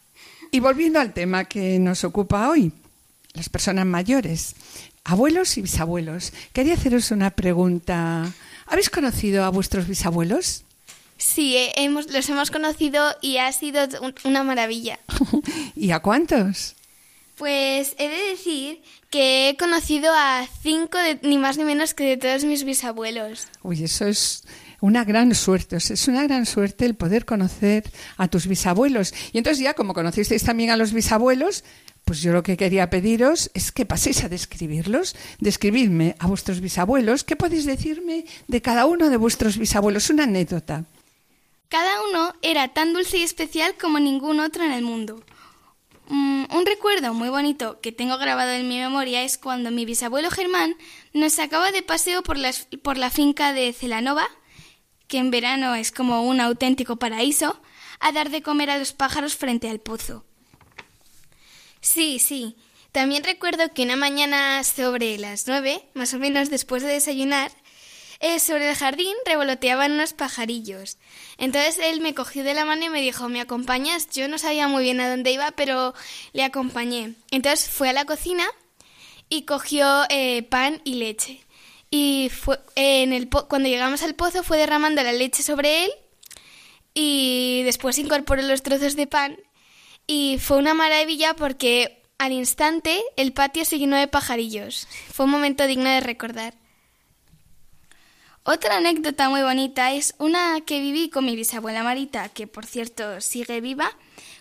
[0.51, 2.73] Y volviendo al tema que nos ocupa hoy,
[3.35, 4.55] las personas mayores,
[5.05, 8.33] abuelos y bisabuelos, quería haceros una pregunta.
[8.65, 10.65] ¿Habéis conocido a vuestros bisabuelos?
[11.19, 13.87] Sí, eh, hemos, los hemos conocido y ha sido
[14.25, 14.99] una maravilla.
[15.77, 16.75] ¿Y a cuántos?
[17.37, 22.17] Pues he de decir que he conocido a cinco, ni más ni menos que de
[22.17, 23.49] todos mis bisabuelos.
[23.63, 24.45] Uy, eso es
[24.85, 29.15] una gran suerte, es una gran suerte el poder conocer a tus bisabuelos.
[29.33, 31.65] Y entonces ya como conocisteis también a los bisabuelos,
[32.05, 37.25] pues yo lo que quería pediros es que paséis a describirlos, describidme a vuestros bisabuelos.
[37.25, 40.11] ¿Qué podéis decirme de cada uno de vuestros bisabuelos?
[40.11, 40.85] Una anécdota.
[41.71, 45.25] Cada uno era tan dulce y especial como ningún otro en el mundo.
[46.09, 50.31] Mm, un recuerdo muy bonito que tengo grabado en mi memoria es cuando mi bisabuelo
[50.31, 50.77] Germán
[51.15, 52.37] nos sacaba de paseo por,
[52.83, 54.29] por la finca de Celanova,
[55.09, 57.61] que en verano es como un auténtico paraíso,
[58.01, 60.25] a dar de comer a los pájaros frente al pozo.
[61.81, 62.57] Sí, sí.
[62.93, 67.51] También recuerdo que una mañana sobre las nueve, más o menos después de desayunar,
[68.21, 70.99] eh, sobre el jardín revoloteaban unos pajarillos.
[71.37, 74.09] Entonces él me cogió de la mano y me dijo, ¿me acompañas?
[74.11, 75.93] Yo no sabía muy bien a dónde iba, pero
[76.33, 77.15] le acompañé.
[77.31, 78.47] Entonces fue a la cocina
[79.29, 81.44] y cogió eh, pan y leche.
[81.97, 85.93] Y fue, en el cuando llegamos al pozo fue derramando la leche sobre él
[86.93, 89.39] y después incorporó los trozos de pan
[90.09, 94.89] y fue una maravilla porque al instante el patio se llenó de pajarillos.
[95.13, 96.55] Fue un momento digno de recordar.
[98.43, 103.21] Otra anécdota muy bonita es una que viví con mi bisabuela Marita, que por cierto
[103.21, 103.97] sigue viva,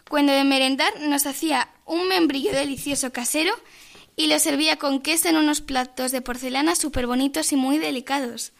[0.09, 3.53] cuando de merendar nos hacía un membrillo delicioso casero
[4.15, 8.51] y lo servía con queso en unos platos de porcelana súper bonitos y muy delicados.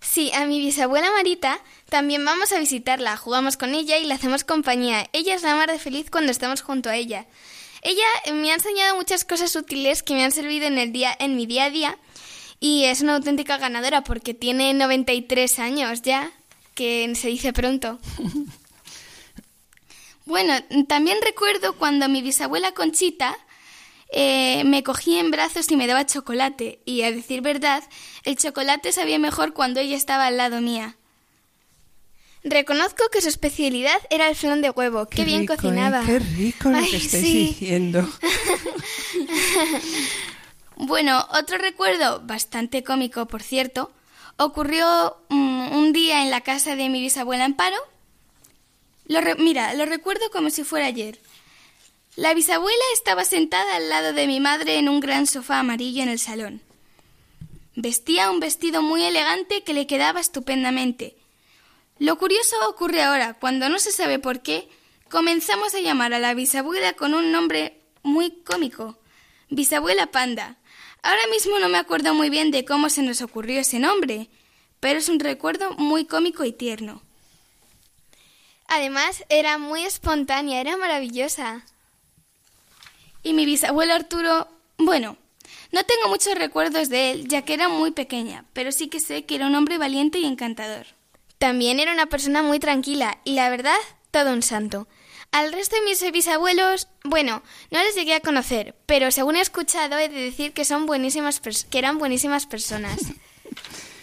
[0.00, 4.44] Sí, a mi bisabuela Marita también vamos a visitarla, jugamos con ella y le hacemos
[4.44, 5.08] compañía.
[5.12, 7.26] Ella es la mar de feliz cuando estamos junto a ella.
[7.82, 11.36] Ella me ha enseñado muchas cosas útiles que me han servido en el día en
[11.36, 11.98] mi día a día
[12.60, 16.32] y es una auténtica ganadora porque tiene 93 años ya,
[16.74, 17.98] que se dice pronto.
[20.26, 20.54] bueno,
[20.88, 23.36] también recuerdo cuando mi bisabuela Conchita
[24.10, 26.80] eh, me cogía en brazos y me daba chocolate.
[26.84, 27.82] Y a decir verdad,
[28.24, 30.96] el chocolate sabía mejor cuando ella estaba al lado mía.
[32.44, 35.06] Reconozco que su especialidad era el flan de huevo.
[35.06, 35.56] Qué, bien rico, ¿eh?
[35.56, 36.02] cocinaba.
[36.06, 37.46] Qué rico lo Ay, que estáis sí.
[37.48, 38.08] diciendo.
[40.76, 43.90] Bueno, otro recuerdo, bastante cómico por cierto,
[44.36, 47.76] ocurrió mm, un día en la casa de mi bisabuela Amparo.
[49.06, 51.18] Lo re- mira, lo recuerdo como si fuera ayer.
[52.18, 56.08] La bisabuela estaba sentada al lado de mi madre en un gran sofá amarillo en
[56.08, 56.60] el salón.
[57.76, 61.16] Vestía un vestido muy elegante que le quedaba estupendamente.
[62.00, 64.68] Lo curioso ocurre ahora, cuando no se sabe por qué,
[65.08, 68.98] comenzamos a llamar a la bisabuela con un nombre muy cómico.
[69.48, 70.56] Bisabuela Panda.
[71.04, 74.28] Ahora mismo no me acuerdo muy bien de cómo se nos ocurrió ese nombre,
[74.80, 77.00] pero es un recuerdo muy cómico y tierno.
[78.66, 81.64] Además, era muy espontánea, era maravillosa.
[83.28, 84.48] Y mi bisabuelo Arturo,
[84.78, 85.18] bueno,
[85.70, 89.26] no tengo muchos recuerdos de él, ya que era muy pequeña, pero sí que sé
[89.26, 90.86] que era un hombre valiente y encantador.
[91.36, 93.76] También era una persona muy tranquila y, la verdad,
[94.10, 94.88] todo un santo.
[95.30, 99.98] Al resto de mis bisabuelos, bueno, no les llegué a conocer, pero según he escuchado
[99.98, 102.98] he de decir que son buenísimas que eran buenísimas personas.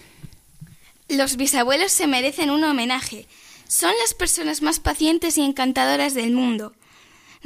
[1.09, 3.27] Los bisabuelos se merecen un homenaje.
[3.67, 6.73] Son las personas más pacientes y encantadoras del mundo.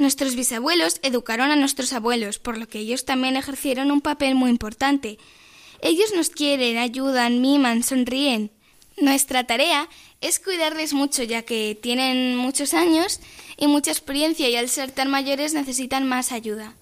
[0.00, 4.48] Nuestros bisabuelos educaron a nuestros abuelos, por lo que ellos también ejercieron un papel muy
[4.48, 5.18] importante.
[5.82, 8.50] Ellos nos quieren, ayudan, miman, sonríen.
[8.96, 9.90] Nuestra tarea
[10.22, 13.20] es cuidarles mucho, ya que tienen muchos años
[13.58, 16.76] y mucha experiencia y al ser tan mayores necesitan más ayuda.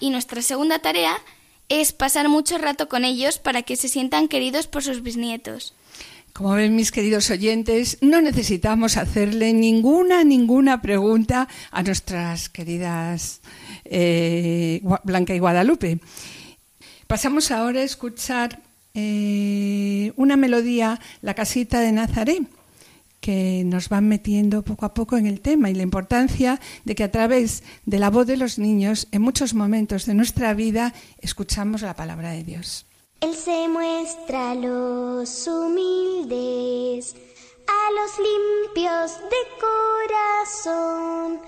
[0.00, 1.20] Y nuestra segunda tarea
[1.68, 5.74] es pasar mucho rato con ellos para que se sientan queridos por sus bisnietos.
[6.32, 13.40] Como ven mis queridos oyentes, no necesitamos hacerle ninguna, ninguna pregunta a nuestras queridas
[13.84, 16.00] eh, Blanca y Guadalupe.
[17.06, 18.60] Pasamos ahora a escuchar
[18.94, 22.42] eh, una melodía, La casita de Nazaret,
[23.20, 27.04] que nos van metiendo poco a poco en el tema y la importancia de que
[27.04, 31.82] a través de la voz de los niños, en muchos momentos de nuestra vida, escuchamos
[31.82, 32.86] la palabra de Dios.
[33.20, 35.97] Él se muestra a los humildes,
[36.30, 41.40] a los limpios de corazón,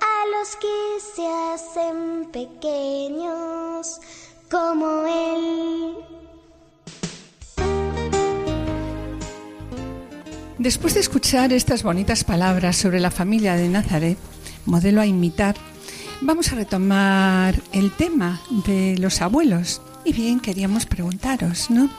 [0.00, 0.76] a los que
[1.14, 4.00] se hacen pequeños
[4.50, 5.96] como Él.
[10.58, 14.16] Después de escuchar estas bonitas palabras sobre la familia de Nazaret,
[14.64, 15.56] modelo a imitar,
[16.22, 19.82] vamos a retomar el tema de los abuelos.
[20.04, 21.90] Y bien, queríamos preguntaros, ¿no?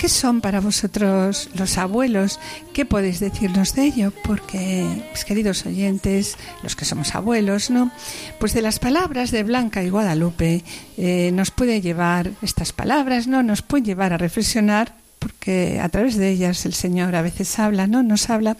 [0.00, 2.40] ¿Qué son para vosotros los abuelos?
[2.72, 4.14] ¿Qué podéis decirnos de ello?
[4.24, 7.92] Porque, mis queridos oyentes, los que somos abuelos, ¿no?
[8.38, 10.64] Pues de las palabras de Blanca y Guadalupe
[10.96, 13.42] eh, nos puede llevar, estas palabras, ¿no?
[13.42, 17.86] Nos pueden llevar a reflexionar porque a través de ellas el Señor a veces habla,
[17.86, 18.02] ¿no?
[18.02, 18.56] Nos habla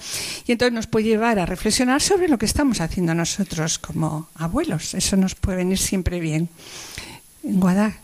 [0.47, 4.93] y entonces nos puede llevar a reflexionar sobre lo que estamos haciendo nosotros como abuelos.
[4.93, 6.51] Eso nos puede venir siempre bien.
[7.43, 7.99] Guadá,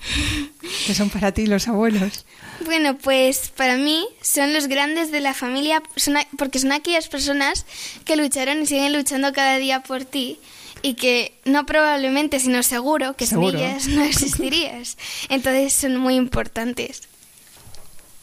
[0.87, 2.25] ¿qué son para ti los abuelos?
[2.65, 7.67] Bueno, pues para mí son los grandes de la familia, son porque son aquellas personas
[8.05, 10.39] que lucharon y siguen luchando cada día por ti
[10.83, 13.51] y que no probablemente, sino seguro que Seguro.
[13.51, 14.97] sin ellas no existirías.
[15.29, 17.03] Entonces son muy importantes.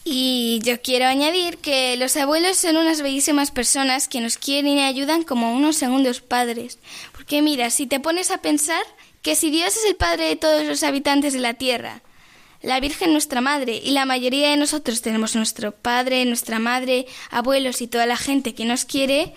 [0.06, 4.82] Y yo quiero añadir que los abuelos son unas bellísimas personas que nos quieren y
[4.82, 6.78] ayudan como unos segundos padres.
[7.12, 8.82] Porque mira, si te pones a pensar
[9.24, 12.02] que si Dios es el Padre de todos los habitantes de la tierra,
[12.60, 17.80] la Virgen nuestra Madre y la mayoría de nosotros tenemos nuestro Padre, nuestra Madre, abuelos
[17.80, 19.32] y toda la gente que nos quiere,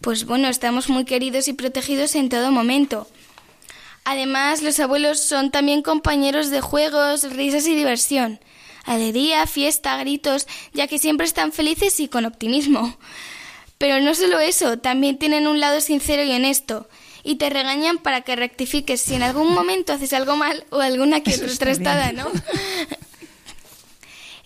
[0.00, 3.08] pues bueno, estamos muy queridos y protegidos en todo momento.
[4.04, 8.38] Además, los abuelos son también compañeros de juegos, risas y diversión.
[8.84, 12.96] Alegría, fiesta, gritos, ya que siempre están felices y con optimismo.
[13.76, 16.88] Pero no solo eso, también tienen un lado sincero y honesto.
[17.28, 21.22] Y te regañan para que rectifiques si en algún momento haces algo mal o alguna
[21.24, 22.12] que otra trastada.
[22.12, 22.30] ¿no?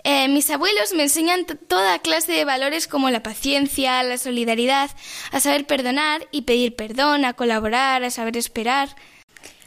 [0.03, 4.91] Eh, mis abuelos me enseñan toda clase de valores como la paciencia, la solidaridad,
[5.31, 8.97] a saber perdonar y pedir perdón, a colaborar, a saber esperar.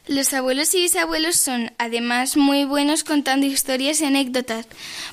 [0.08, 4.66] Los abuelos y bisabuelos son además muy buenos contando historias y anécdotas,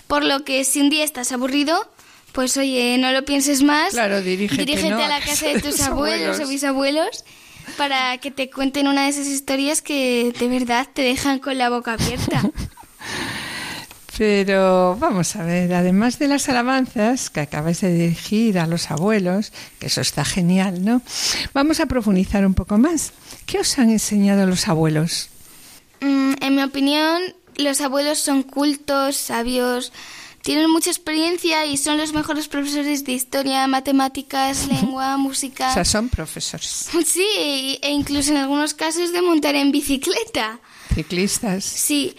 [0.07, 1.87] por lo que si un día estás aburrido,
[2.33, 4.99] pues oye, no lo pienses más, Claro, dirígete, ¿no?
[5.03, 6.47] a la casa de tus Los abuelos abuelos.
[6.47, 7.25] o bisabuelos
[7.77, 11.71] para que te cuenten una de esas historias que de verdad te dejan con la
[11.71, 12.43] boca abierta.
[14.21, 19.51] Pero vamos a ver, además de las alabanzas que acabáis de dirigir a los abuelos,
[19.79, 21.01] que eso está genial, ¿no?
[21.55, 23.13] Vamos a profundizar un poco más.
[23.47, 25.31] ¿Qué os han enseñado los abuelos?
[26.03, 27.23] Mm, en mi opinión,
[27.57, 29.91] los abuelos son cultos, sabios,
[30.51, 35.71] tienen mucha experiencia y son los mejores profesores de historia, matemáticas, lengua, música.
[35.71, 36.89] O sea, son profesores.
[37.07, 40.59] Sí, e incluso en algunos casos de montar en bicicleta.
[40.93, 41.63] Ciclistas.
[41.65, 42.17] Sí.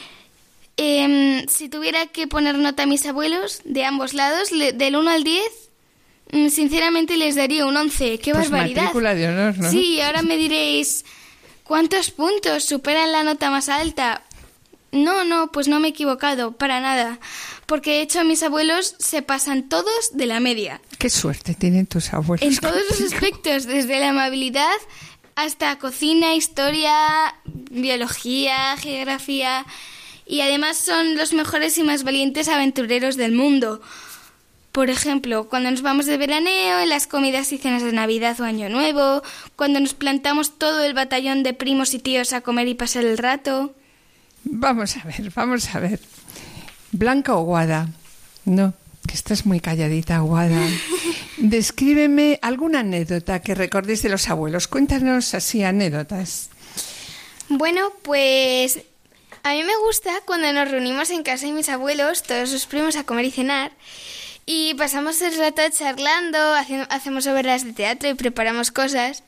[0.78, 5.12] Em, si tuviera que poner nota a mis abuelos de ambos lados, le- del 1
[5.12, 5.44] al 10,
[6.32, 8.18] mm, sinceramente les daría un 11.
[8.20, 8.84] ¡Qué Pues barbaridad!
[8.84, 9.70] matrícula de honor, ¿no?
[9.72, 11.04] Sí, ahora me diréis,
[11.66, 14.24] ¿cuántos puntos superan la nota más alta?
[14.94, 17.20] No, no, pues no me he equivocado, para nada.
[17.72, 20.82] Porque de hecho mis abuelos se pasan todos de la media.
[20.98, 22.46] Qué suerte tienen tus abuelos.
[22.46, 23.16] En todos los contigo.
[23.16, 24.76] aspectos, desde la amabilidad
[25.36, 29.66] hasta cocina, historia, biología, geografía.
[30.26, 33.82] Y además son los mejores y más valientes aventureros del mundo.
[34.74, 38.44] Por ejemplo, cuando nos vamos de veraneo, en las comidas y cenas de Navidad o
[38.44, 39.24] Año Nuevo,
[39.56, 43.18] cuando nos plantamos todo el batallón de primos y tíos a comer y pasar el
[43.18, 43.74] rato.
[44.44, 46.02] Vamos a ver, vamos a ver.
[46.92, 47.90] Blanca o Guada.
[48.46, 48.74] No,
[49.08, 50.62] que estás muy calladita, Guada.
[51.38, 54.68] Descríbeme alguna anécdota que recordéis de los abuelos.
[54.68, 56.50] Cuéntanos así anécdotas.
[57.50, 58.80] Bueno, pues
[59.44, 62.96] a mí me gusta cuando nos reunimos en casa de mis abuelos, todos los primos,
[62.96, 63.72] a comer y cenar.
[64.46, 69.24] Y pasamos el rato charlando, haciendo- hacemos obras de teatro y preparamos cosas.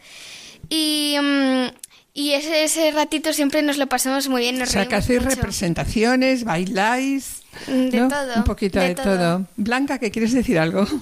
[0.70, 1.68] Y, mm,
[2.14, 4.56] y ese, ese ratito siempre nos lo pasamos muy bien.
[4.56, 5.36] O Nos sea, que hacéis mucho.
[5.36, 7.43] representaciones, bailáis.
[7.68, 8.08] De ¿no?
[8.08, 9.18] todo, Un poquito de, de todo.
[9.18, 9.48] todo.
[9.56, 10.86] Blanca, ¿qué quieres decir algo?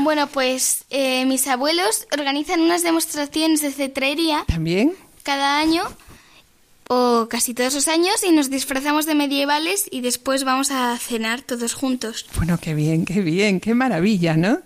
[0.00, 4.94] Bueno, pues eh, mis abuelos organizan unas demostraciones de cetrería ¿También?
[5.24, 5.82] cada año
[6.88, 11.42] o casi todos los años y nos disfrazamos de medievales y después vamos a cenar
[11.42, 12.26] todos juntos.
[12.36, 14.60] Bueno, qué bien, qué bien, qué maravilla, ¿no?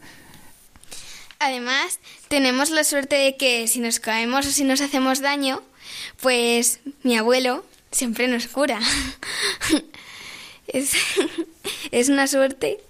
[1.38, 5.62] Además, tenemos la suerte de que si nos caemos o si nos hacemos daño,
[6.20, 8.78] pues mi abuelo siempre nos cura.
[10.66, 10.92] es,
[11.90, 12.80] es una suerte.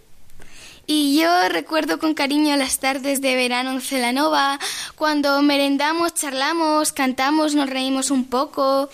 [0.86, 4.58] Y yo recuerdo con cariño las tardes de verano en Celanova,
[4.96, 8.90] cuando merendamos, charlamos, cantamos, nos reímos un poco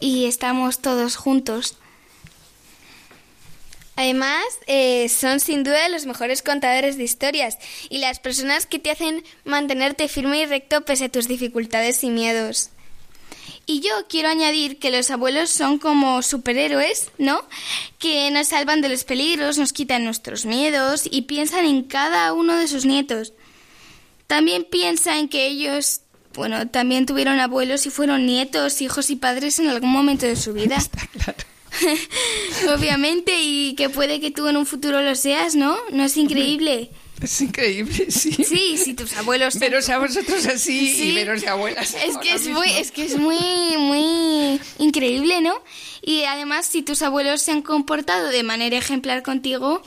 [0.00, 1.76] y estamos todos juntos.
[3.96, 8.92] Además, eh, son sin duda los mejores contadores de historias y las personas que te
[8.92, 12.70] hacen mantenerte firme y recto pese a tus dificultades y miedos.
[13.70, 17.44] Y yo quiero añadir que los abuelos son como superhéroes, ¿no?
[17.98, 22.56] Que nos salvan de los peligros, nos quitan nuestros miedos y piensan en cada uno
[22.56, 23.34] de sus nietos.
[24.26, 26.00] También piensa en que ellos,
[26.32, 30.54] bueno, también tuvieron abuelos y fueron nietos, hijos y padres en algún momento de su
[30.54, 30.76] vida.
[30.78, 31.38] Está claro.
[32.74, 35.76] Obviamente, y que puede que tú en un futuro lo seas, ¿no?
[35.92, 36.90] ¿No es increíble?
[37.22, 38.32] Es increíble, sí.
[38.32, 39.58] Sí, si tus abuelos...
[39.58, 41.10] Veros a vosotros así Sí.
[41.10, 41.94] y veros de abuelas.
[41.94, 43.36] Es que es muy, es que es muy,
[43.78, 45.54] muy increíble, ¿no?
[46.02, 49.82] Y además, si tus abuelos se han comportado de manera ejemplar contigo,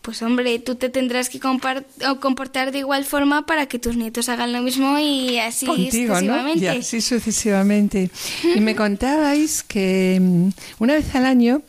[0.00, 4.52] pues hombre, tú te tendrás que comportar de igual forma para que tus nietos hagan
[4.52, 6.18] lo mismo y así Contigo, ¿no?
[6.20, 6.64] sucesivamente.
[6.64, 8.10] Y así sucesivamente.
[8.56, 10.48] Y me contabais que mm,
[10.80, 11.62] una vez al año,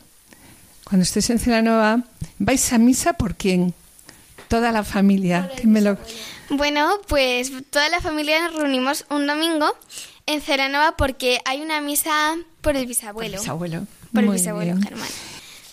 [0.82, 2.02] cuando estéis en Celanova,
[2.38, 3.72] vais a misa por quién?
[4.54, 5.50] Toda la familia.
[6.50, 9.76] Bueno, pues toda la familia nos reunimos un domingo
[10.26, 13.40] en Ceranova porque hay una misa por el bisabuelo.
[13.40, 13.86] Bisabuelo.
[14.12, 14.82] Por el Muy bisabuelo bien.
[14.84, 15.08] Germán.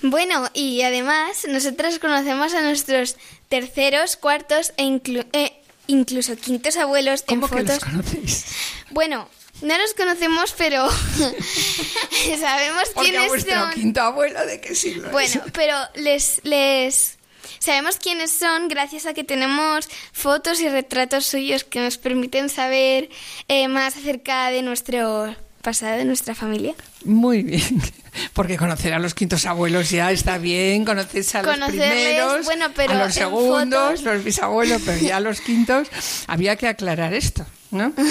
[0.01, 3.17] Bueno, y además nosotros conocemos a nuestros
[3.49, 7.83] terceros, cuartos e inclu- eh, incluso quintos abuelos en ¿Cómo que los fotos.
[7.87, 8.45] conocéis?
[8.89, 9.29] Bueno,
[9.61, 10.89] no los conocemos, pero
[12.39, 13.73] sabemos Porque quiénes vuestro son.
[13.73, 15.11] quinto abuelo, ¿de qué siglo es?
[15.11, 17.19] Bueno, pero les, les
[17.63, 23.09] sabemos quiénes son gracias a que tenemos fotos y retratos suyos que nos permiten saber
[23.47, 26.73] eh, más acerca de nuestro pasado, de nuestra familia.
[27.05, 27.81] Muy bien.
[28.33, 32.93] Porque conocer a los quintos abuelos ya está bien, conoces a los primeros, bueno, pero
[32.93, 35.87] a los segundos, fotos- los bisabuelos, pero ya a los quintos
[36.27, 37.93] había que aclarar esto, ¿no?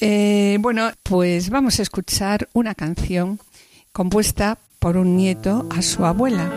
[0.00, 3.40] Eh, bueno, pues vamos a escuchar una canción
[3.92, 6.48] compuesta por un nieto a su abuela,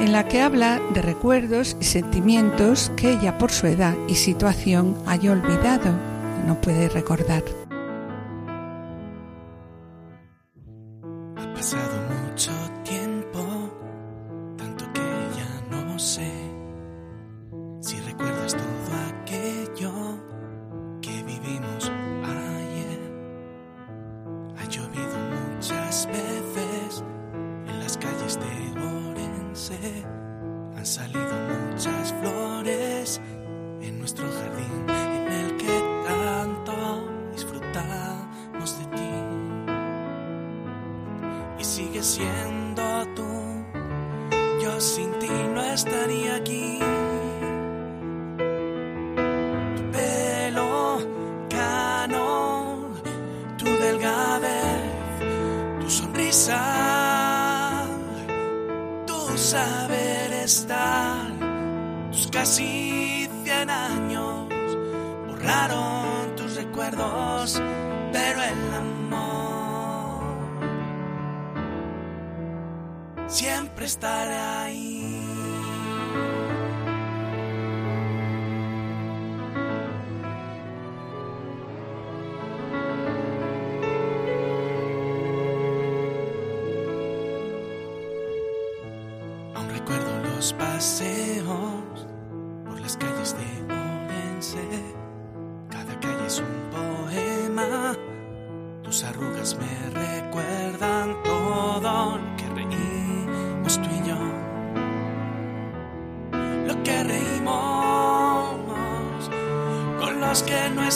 [0.00, 4.96] en la que habla de recuerdos y sentimientos que ella por su edad y situación
[5.06, 5.92] haya olvidado,
[6.46, 7.42] no puede recordar.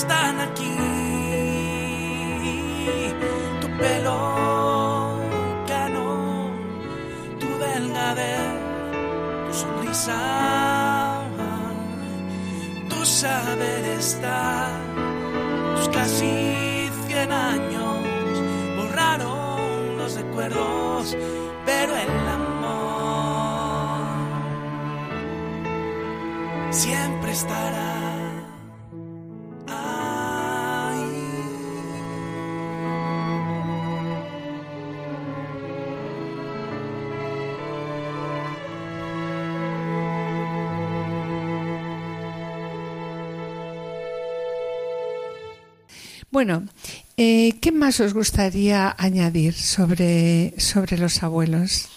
[0.00, 0.76] Están aquí.
[3.60, 4.18] Tu pelo
[5.70, 6.08] cano,
[7.40, 8.54] tu delgadez,
[9.46, 10.22] tu sonrisa,
[12.88, 14.70] tu saber estar,
[15.76, 17.98] tus casi cien años
[18.78, 21.16] borraron los recuerdos,
[21.66, 22.70] pero el amor
[26.70, 28.09] siempre estará.
[46.42, 46.66] Bueno,
[47.18, 51.88] eh, ¿qué más os gustaría añadir sobre, sobre los abuelos?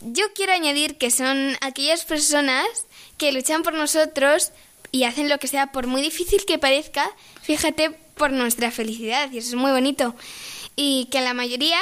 [0.00, 2.64] Yo quiero añadir que son aquellas personas
[3.18, 4.52] que luchan por nosotros
[4.90, 7.10] y hacen lo que sea, por muy difícil que parezca,
[7.42, 10.14] fíjate, por nuestra felicidad, y eso es muy bonito.
[10.76, 11.78] Y que la mayoría,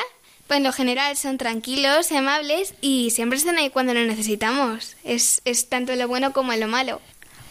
[0.48, 4.96] pues en lo general, son tranquilos, amables y siempre están ahí cuando lo necesitamos.
[5.04, 7.00] Es, es tanto lo bueno como lo malo.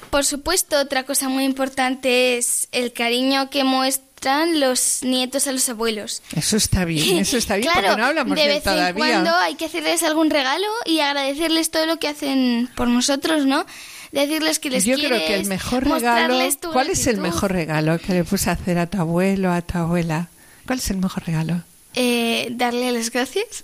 [0.10, 4.11] Por supuesto, otra cosa muy importante es el cariño que muestran
[4.60, 6.22] los nietos a los abuelos.
[6.36, 8.90] Eso está bien, eso está bien, claro, porque no hablamos de vez todavía.
[8.90, 13.46] en cuando hay que hacerles algún regalo y agradecerles todo lo que hacen por nosotros,
[13.46, 13.66] ¿no?
[14.12, 16.38] Decirles que les Yo quieres, creo que el mejor regalo.
[16.74, 19.78] ¿Cuál es el mejor regalo que le puse a hacer a tu abuelo, a tu
[19.78, 20.28] abuela?
[20.66, 21.64] ¿Cuál es el mejor regalo?
[21.96, 23.64] Eh, darle las gracias.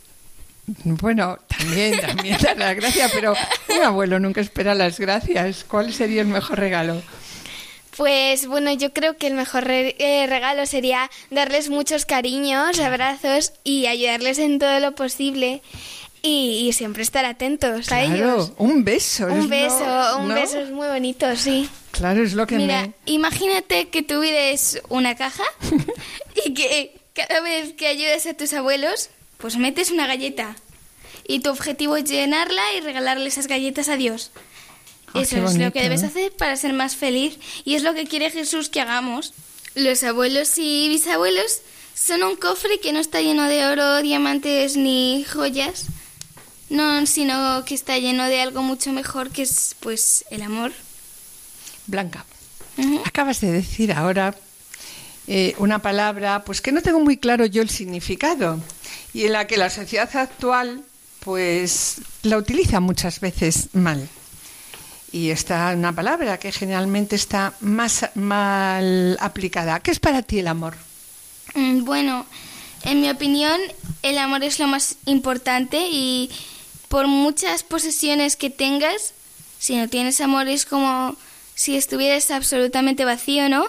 [0.84, 3.34] Bueno, también, también dar las gracias, pero
[3.70, 5.66] un abuelo nunca espera las gracias.
[5.66, 7.02] ¿Cuál sería el mejor regalo?
[7.98, 13.54] Pues bueno, yo creo que el mejor re- eh, regalo sería darles muchos cariños, abrazos
[13.64, 15.62] y ayudarles en todo lo posible
[16.22, 18.18] y, y siempre estar atentos a ellos.
[18.18, 19.28] Claro, un beso.
[19.28, 20.36] es Un lo- beso, un ¿no?
[20.36, 21.68] beso es muy bonito, sí.
[21.92, 22.94] Claro, es lo que Mira, me...
[23.06, 25.44] imagínate que tu vida es una caja
[26.46, 30.56] y que cada vez que ayudes a tus abuelos, pues metes una galleta.
[31.28, 34.32] Y tu objetivo es llenarla y regalarle esas galletas a Dios.
[35.14, 36.08] Ah, Eso es lo que debes ¿eh?
[36.08, 37.38] hacer para ser más feliz.
[37.66, 39.34] Y es lo que quiere Jesús que hagamos.
[39.76, 41.62] Los abuelos y bisabuelos
[41.94, 45.86] son un cofre que no está lleno de oro, diamantes ni joyas.
[46.70, 50.74] No, sino que está lleno de algo mucho mejor que es pues el amor.
[51.86, 52.26] Blanca,
[53.06, 54.36] acabas de decir ahora
[55.28, 58.60] eh, una palabra pues que no tengo muy claro yo el significado
[59.14, 60.84] y en la que la sociedad actual
[61.22, 64.10] pues la utiliza muchas veces mal.
[65.12, 69.80] Y está una palabra que generalmente está más mal aplicada.
[69.80, 70.76] ¿Qué es para ti el amor?
[71.56, 72.26] Mm, Bueno,
[72.84, 73.60] en mi opinión,
[74.04, 76.30] el amor es lo más importante y
[76.90, 79.14] por muchas posesiones que tengas,
[79.60, 81.16] si no tienes amor es como
[81.56, 83.66] si estuvieras absolutamente vacío, ¿no?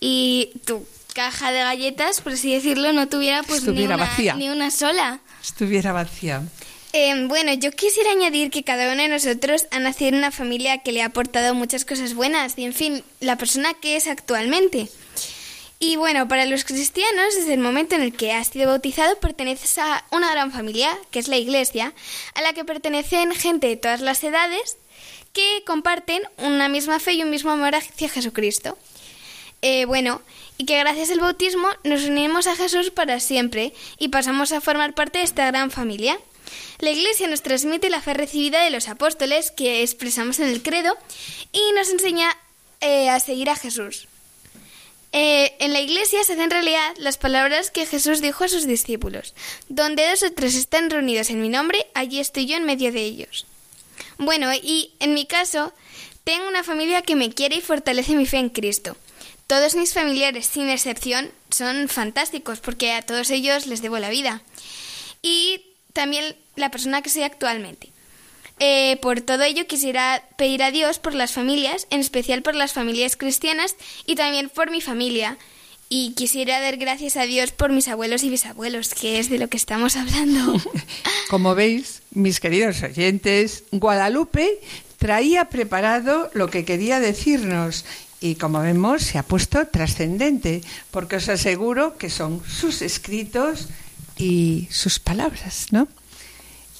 [0.00, 4.34] Y tu caja de galletas, por así decirlo, no tuviera pues ni una, vacía.
[4.34, 5.20] ni una sola.
[5.42, 6.42] Estuviera vacía.
[6.92, 10.78] Eh, bueno, yo quisiera añadir que cada uno de nosotros ha nacido en una familia
[10.78, 14.88] que le ha aportado muchas cosas buenas y, en fin, la persona que es actualmente.
[15.80, 19.78] Y bueno, para los cristianos, desde el momento en el que has sido bautizado, perteneces
[19.78, 21.92] a una gran familia, que es la Iglesia,
[22.34, 24.76] a la que pertenecen gente de todas las edades
[25.32, 28.76] que comparten una misma fe y un mismo amor hacia Jesucristo.
[29.62, 30.20] Eh, bueno,
[30.56, 34.94] y que gracias al bautismo nos unimos a Jesús para siempre y pasamos a formar
[34.94, 36.18] parte de esta gran familia.
[36.78, 40.96] La Iglesia nos transmite la fe recibida de los apóstoles que expresamos en el credo
[41.52, 42.36] y nos enseña
[42.80, 44.08] eh, a seguir a Jesús.
[45.12, 49.34] Eh, en la Iglesia se hacen realidad las palabras que Jesús dijo a sus discípulos.
[49.68, 53.02] Donde dos o tres están reunidos en mi nombre, allí estoy yo en medio de
[53.02, 53.46] ellos.
[54.18, 55.72] Bueno, y en mi caso,
[56.24, 58.96] tengo una familia que me quiere y fortalece mi fe en Cristo.
[59.46, 64.42] Todos mis familiares, sin excepción, son fantásticos porque a todos ellos les debo la vida.
[65.22, 65.62] Y
[65.98, 67.88] también la persona que soy actualmente.
[68.60, 72.72] Eh, por todo ello quisiera pedir a Dios por las familias, en especial por las
[72.72, 73.74] familias cristianas
[74.06, 75.38] y también por mi familia.
[75.88, 79.48] Y quisiera dar gracias a Dios por mis abuelos y bisabuelos, que es de lo
[79.48, 80.54] que estamos hablando.
[81.30, 84.60] Como veis, mis queridos oyentes, Guadalupe
[84.98, 87.84] traía preparado lo que quería decirnos
[88.20, 93.68] y como vemos se ha puesto trascendente, porque os aseguro que son sus escritos
[94.18, 95.88] y sus palabras, ¿no?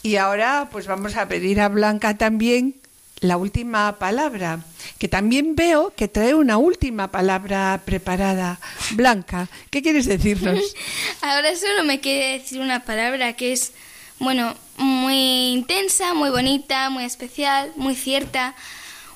[0.03, 2.75] Y ahora pues vamos a pedir a Blanca también
[3.21, 4.61] la última palabra,
[4.99, 8.61] que también veo que trae una última palabra preparada.
[8.93, 10.59] Blanca, ¿qué quieres decirnos?
[11.21, 13.73] Ahora solo me quiere decir una palabra que es,
[14.19, 18.55] bueno, muy intensa, muy bonita, muy especial, muy cierta.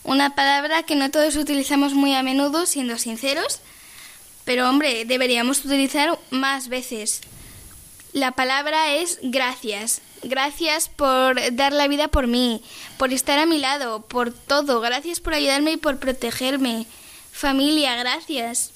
[0.04, 3.60] Una palabra que no todos utilizamos muy a menudo, siendo sinceros,
[4.44, 7.20] pero hombre, deberíamos utilizar más veces.
[8.12, 10.02] La palabra es gracias.
[10.22, 12.62] Gracias por dar la vida por mí,
[12.98, 14.80] por estar a mi lado, por todo.
[14.80, 16.86] Gracias por ayudarme y por protegerme.
[17.32, 18.70] Familia, gracias.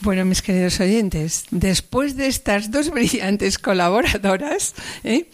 [0.00, 5.30] Bueno, mis queridos oyentes, después de estas dos brillantes colaboradoras, ¿eh?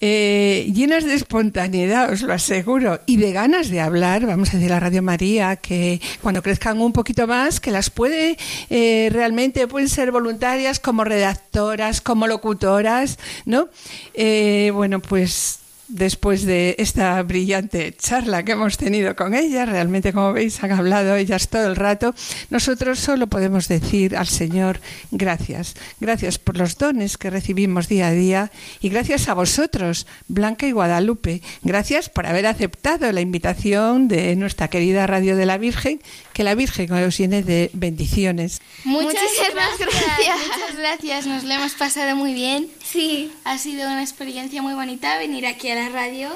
[0.00, 4.72] Eh, llenas de espontaneidad, os lo aseguro, y de ganas de hablar, vamos a decir
[4.72, 8.36] a Radio María, que cuando crezcan un poquito más, que las puede
[8.70, 13.68] eh, realmente, pueden ser voluntarias como redactoras, como locutoras, ¿no?
[14.14, 20.32] Eh, bueno, pues después de esta brillante charla que hemos tenido con ellas, realmente como
[20.32, 22.14] veis han hablado ellas todo el rato,
[22.50, 24.80] nosotros solo podemos decir al Señor
[25.10, 30.66] gracias, gracias por los dones que recibimos día a día y gracias a vosotros, Blanca
[30.66, 36.00] y Guadalupe, gracias por haber aceptado la invitación de nuestra querida Radio de la Virgen,
[36.32, 38.60] que la Virgen os llene de bendiciones.
[38.84, 39.14] Muchas
[39.52, 39.88] gracias.
[39.88, 42.68] Muchas gracias, nos lo hemos pasado muy bien.
[42.90, 43.32] Sí.
[43.44, 46.30] Ha sido una experiencia muy bonita venir aquí a la radio.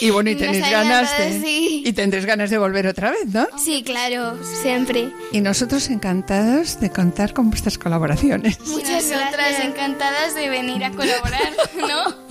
[0.00, 1.50] Y bueno, y tenéis ganas de,
[1.84, 3.46] y tendréis ganas de volver otra vez, ¿no?
[3.56, 5.12] Sí, claro, siempre.
[5.32, 8.58] Y nosotros encantados de contar con vuestras colaboraciones.
[8.66, 12.28] Muchas otras encantadas de venir a colaborar, ¿no?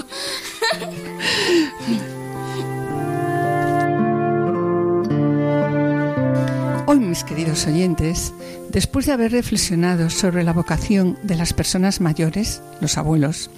[6.89, 8.33] Hoy, mis queridos oyentes,
[8.71, 13.49] después de haber reflexionado sobre la vocación de las personas mayores, los abuelos,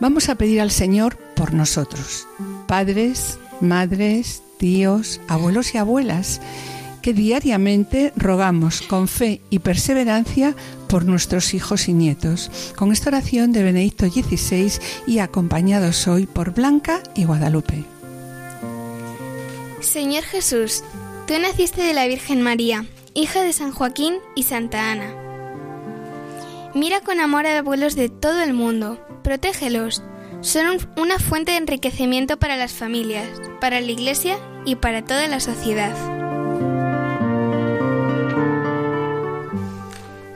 [0.00, 2.26] vamos a pedir al Señor por nosotros,
[2.66, 6.40] padres, madres, tíos, abuelos y abuelas,
[7.02, 10.54] que diariamente rogamos con fe y perseverancia
[10.88, 14.72] por nuestros hijos y nietos, con esta oración de Benedicto XVI
[15.06, 17.84] y acompañados hoy por Blanca y Guadalupe.
[19.80, 20.84] Señor Jesús,
[21.26, 22.84] Tú naciste de la Virgen María,
[23.14, 25.14] hija de San Joaquín y Santa Ana.
[26.74, 30.02] Mira con amor a abuelos de todo el mundo, protégelos.
[30.40, 33.28] Son una fuente de enriquecimiento para las familias,
[33.60, 35.94] para la Iglesia y para toda la sociedad.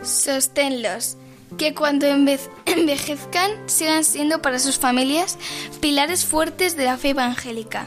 [0.03, 1.17] Sosténlos,
[1.57, 2.07] que cuando
[2.67, 5.39] envejezcan sigan siendo para sus familias
[5.81, 7.87] pilares fuertes de la fe evangélica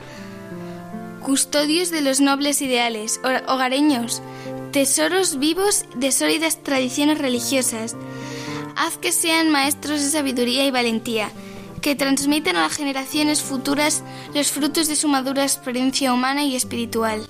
[1.29, 4.21] custodios de los nobles ideales, hogareños,
[4.71, 7.95] tesoros vivos de sólidas tradiciones religiosas.
[8.75, 11.31] Haz que sean maestros de sabiduría y valentía,
[11.81, 14.03] que transmitan a las generaciones futuras
[14.33, 17.25] los frutos de su madura experiencia humana y espiritual.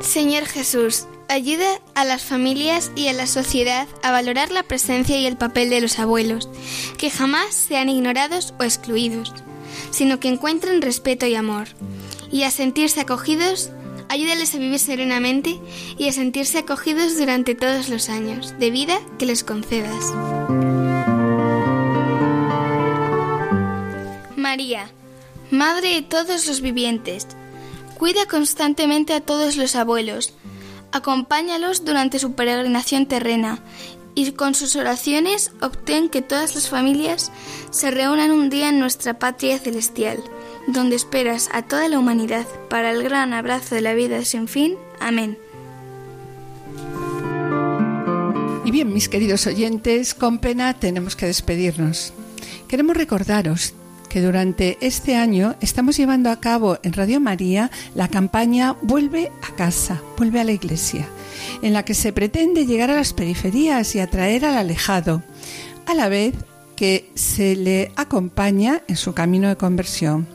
[0.00, 5.26] Señor Jesús, ayuda a las familias y a la sociedad a valorar la presencia y
[5.26, 6.48] el papel de los abuelos,
[6.98, 9.32] que jamás sean ignorados o excluidos,
[9.90, 11.68] sino que encuentren respeto y amor,
[12.30, 13.70] y a sentirse acogidos,
[14.08, 15.58] ayúdales a vivir serenamente
[15.98, 20.12] y a sentirse acogidos durante todos los años de vida que les concedas.
[24.36, 24.90] María,
[25.50, 27.26] Madre de todos los vivientes,
[27.98, 30.32] cuida constantemente a todos los abuelos,
[30.92, 33.60] Acompáñalos durante su peregrinación terrena
[34.14, 37.32] y con sus oraciones obtén que todas las familias
[37.70, 40.22] se reúnan un día en nuestra patria celestial,
[40.66, 44.76] donde esperas a toda la humanidad para el gran abrazo de la vida sin fin.
[45.00, 45.38] Amén.
[48.64, 52.12] Y bien, mis queridos oyentes, con pena tenemos que despedirnos.
[52.68, 53.74] Queremos recordaros
[54.10, 59.54] que durante este año estamos llevando a cabo en Radio María la campaña Vuelve a
[59.54, 61.08] casa, vuelve a la iglesia,
[61.62, 65.22] en la que se pretende llegar a las periferias y atraer al alejado,
[65.86, 66.34] a la vez
[66.74, 70.26] que se le acompaña en su camino de conversión.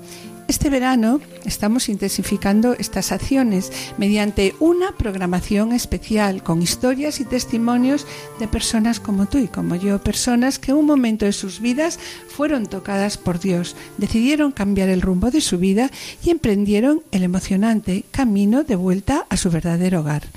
[0.48, 8.06] Este verano estamos intensificando estas acciones mediante una programación especial con historias y testimonios
[8.40, 11.98] de personas como tú y como yo, personas que en un momento de sus vidas
[12.28, 15.90] fueron tocadas por Dios, decidieron cambiar el rumbo de su vida
[16.24, 20.28] y emprendieron el emocionante camino de vuelta a su verdadero hogar.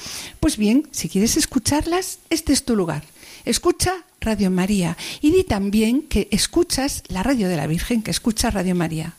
[0.41, 3.05] Pues bien, si quieres escucharlas, este es tu lugar.
[3.45, 3.93] Escucha
[4.23, 8.75] Radio María y di también que escuchas la radio de la Virgen, que escucha Radio
[8.75, 9.15] María.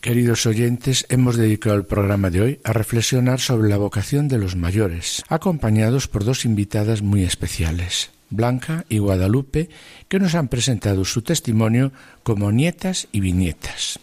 [0.00, 4.54] Queridos oyentes, hemos dedicado el programa de hoy a reflexionar sobre la vocación de los
[4.54, 9.68] mayores, acompañados por dos invitadas muy especiales, Blanca y Guadalupe,
[10.06, 11.90] que nos han presentado su testimonio
[12.22, 13.98] como nietas y bisnietas.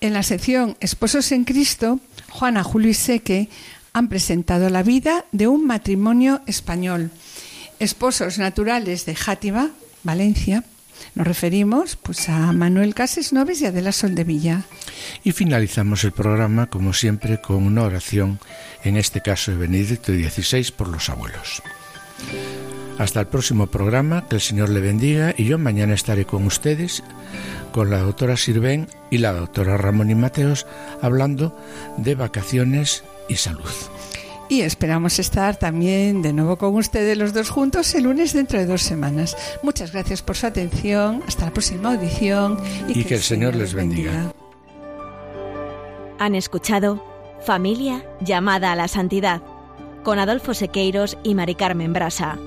[0.00, 2.00] En la sección Esposos en Cristo,
[2.30, 3.48] Juana, Julio y Seque
[3.92, 7.12] han presentado la vida de un matrimonio español,
[7.78, 9.70] esposos naturales de Játiva,
[10.02, 10.64] Valencia,
[11.14, 14.62] nos referimos pues a Manuel Cases Noves y Adela Soldevilla.
[15.22, 18.40] Y finalizamos el programa, como siempre, con una oración,
[18.82, 21.62] en este caso de Benedicto XVI por los abuelos.
[22.98, 27.02] Hasta el próximo programa, que el Señor le bendiga y yo mañana estaré con ustedes,
[27.72, 30.66] con la doctora Sirven y la doctora Ramón y Mateos,
[31.02, 31.58] hablando
[31.96, 33.70] de vacaciones y salud.
[34.54, 38.66] Y esperamos estar también de nuevo con ustedes los dos juntos el lunes dentro de
[38.66, 39.36] dos semanas.
[39.64, 41.24] Muchas gracias por su atención.
[41.26, 42.56] Hasta la próxima audición.
[42.86, 44.32] Y, que, el Señor les bendiga.
[46.20, 47.04] Han escuchado
[47.44, 49.42] Familia llamada a la santidad
[50.04, 52.38] con Adolfo Sequeiros y Mari Carmen Brasa.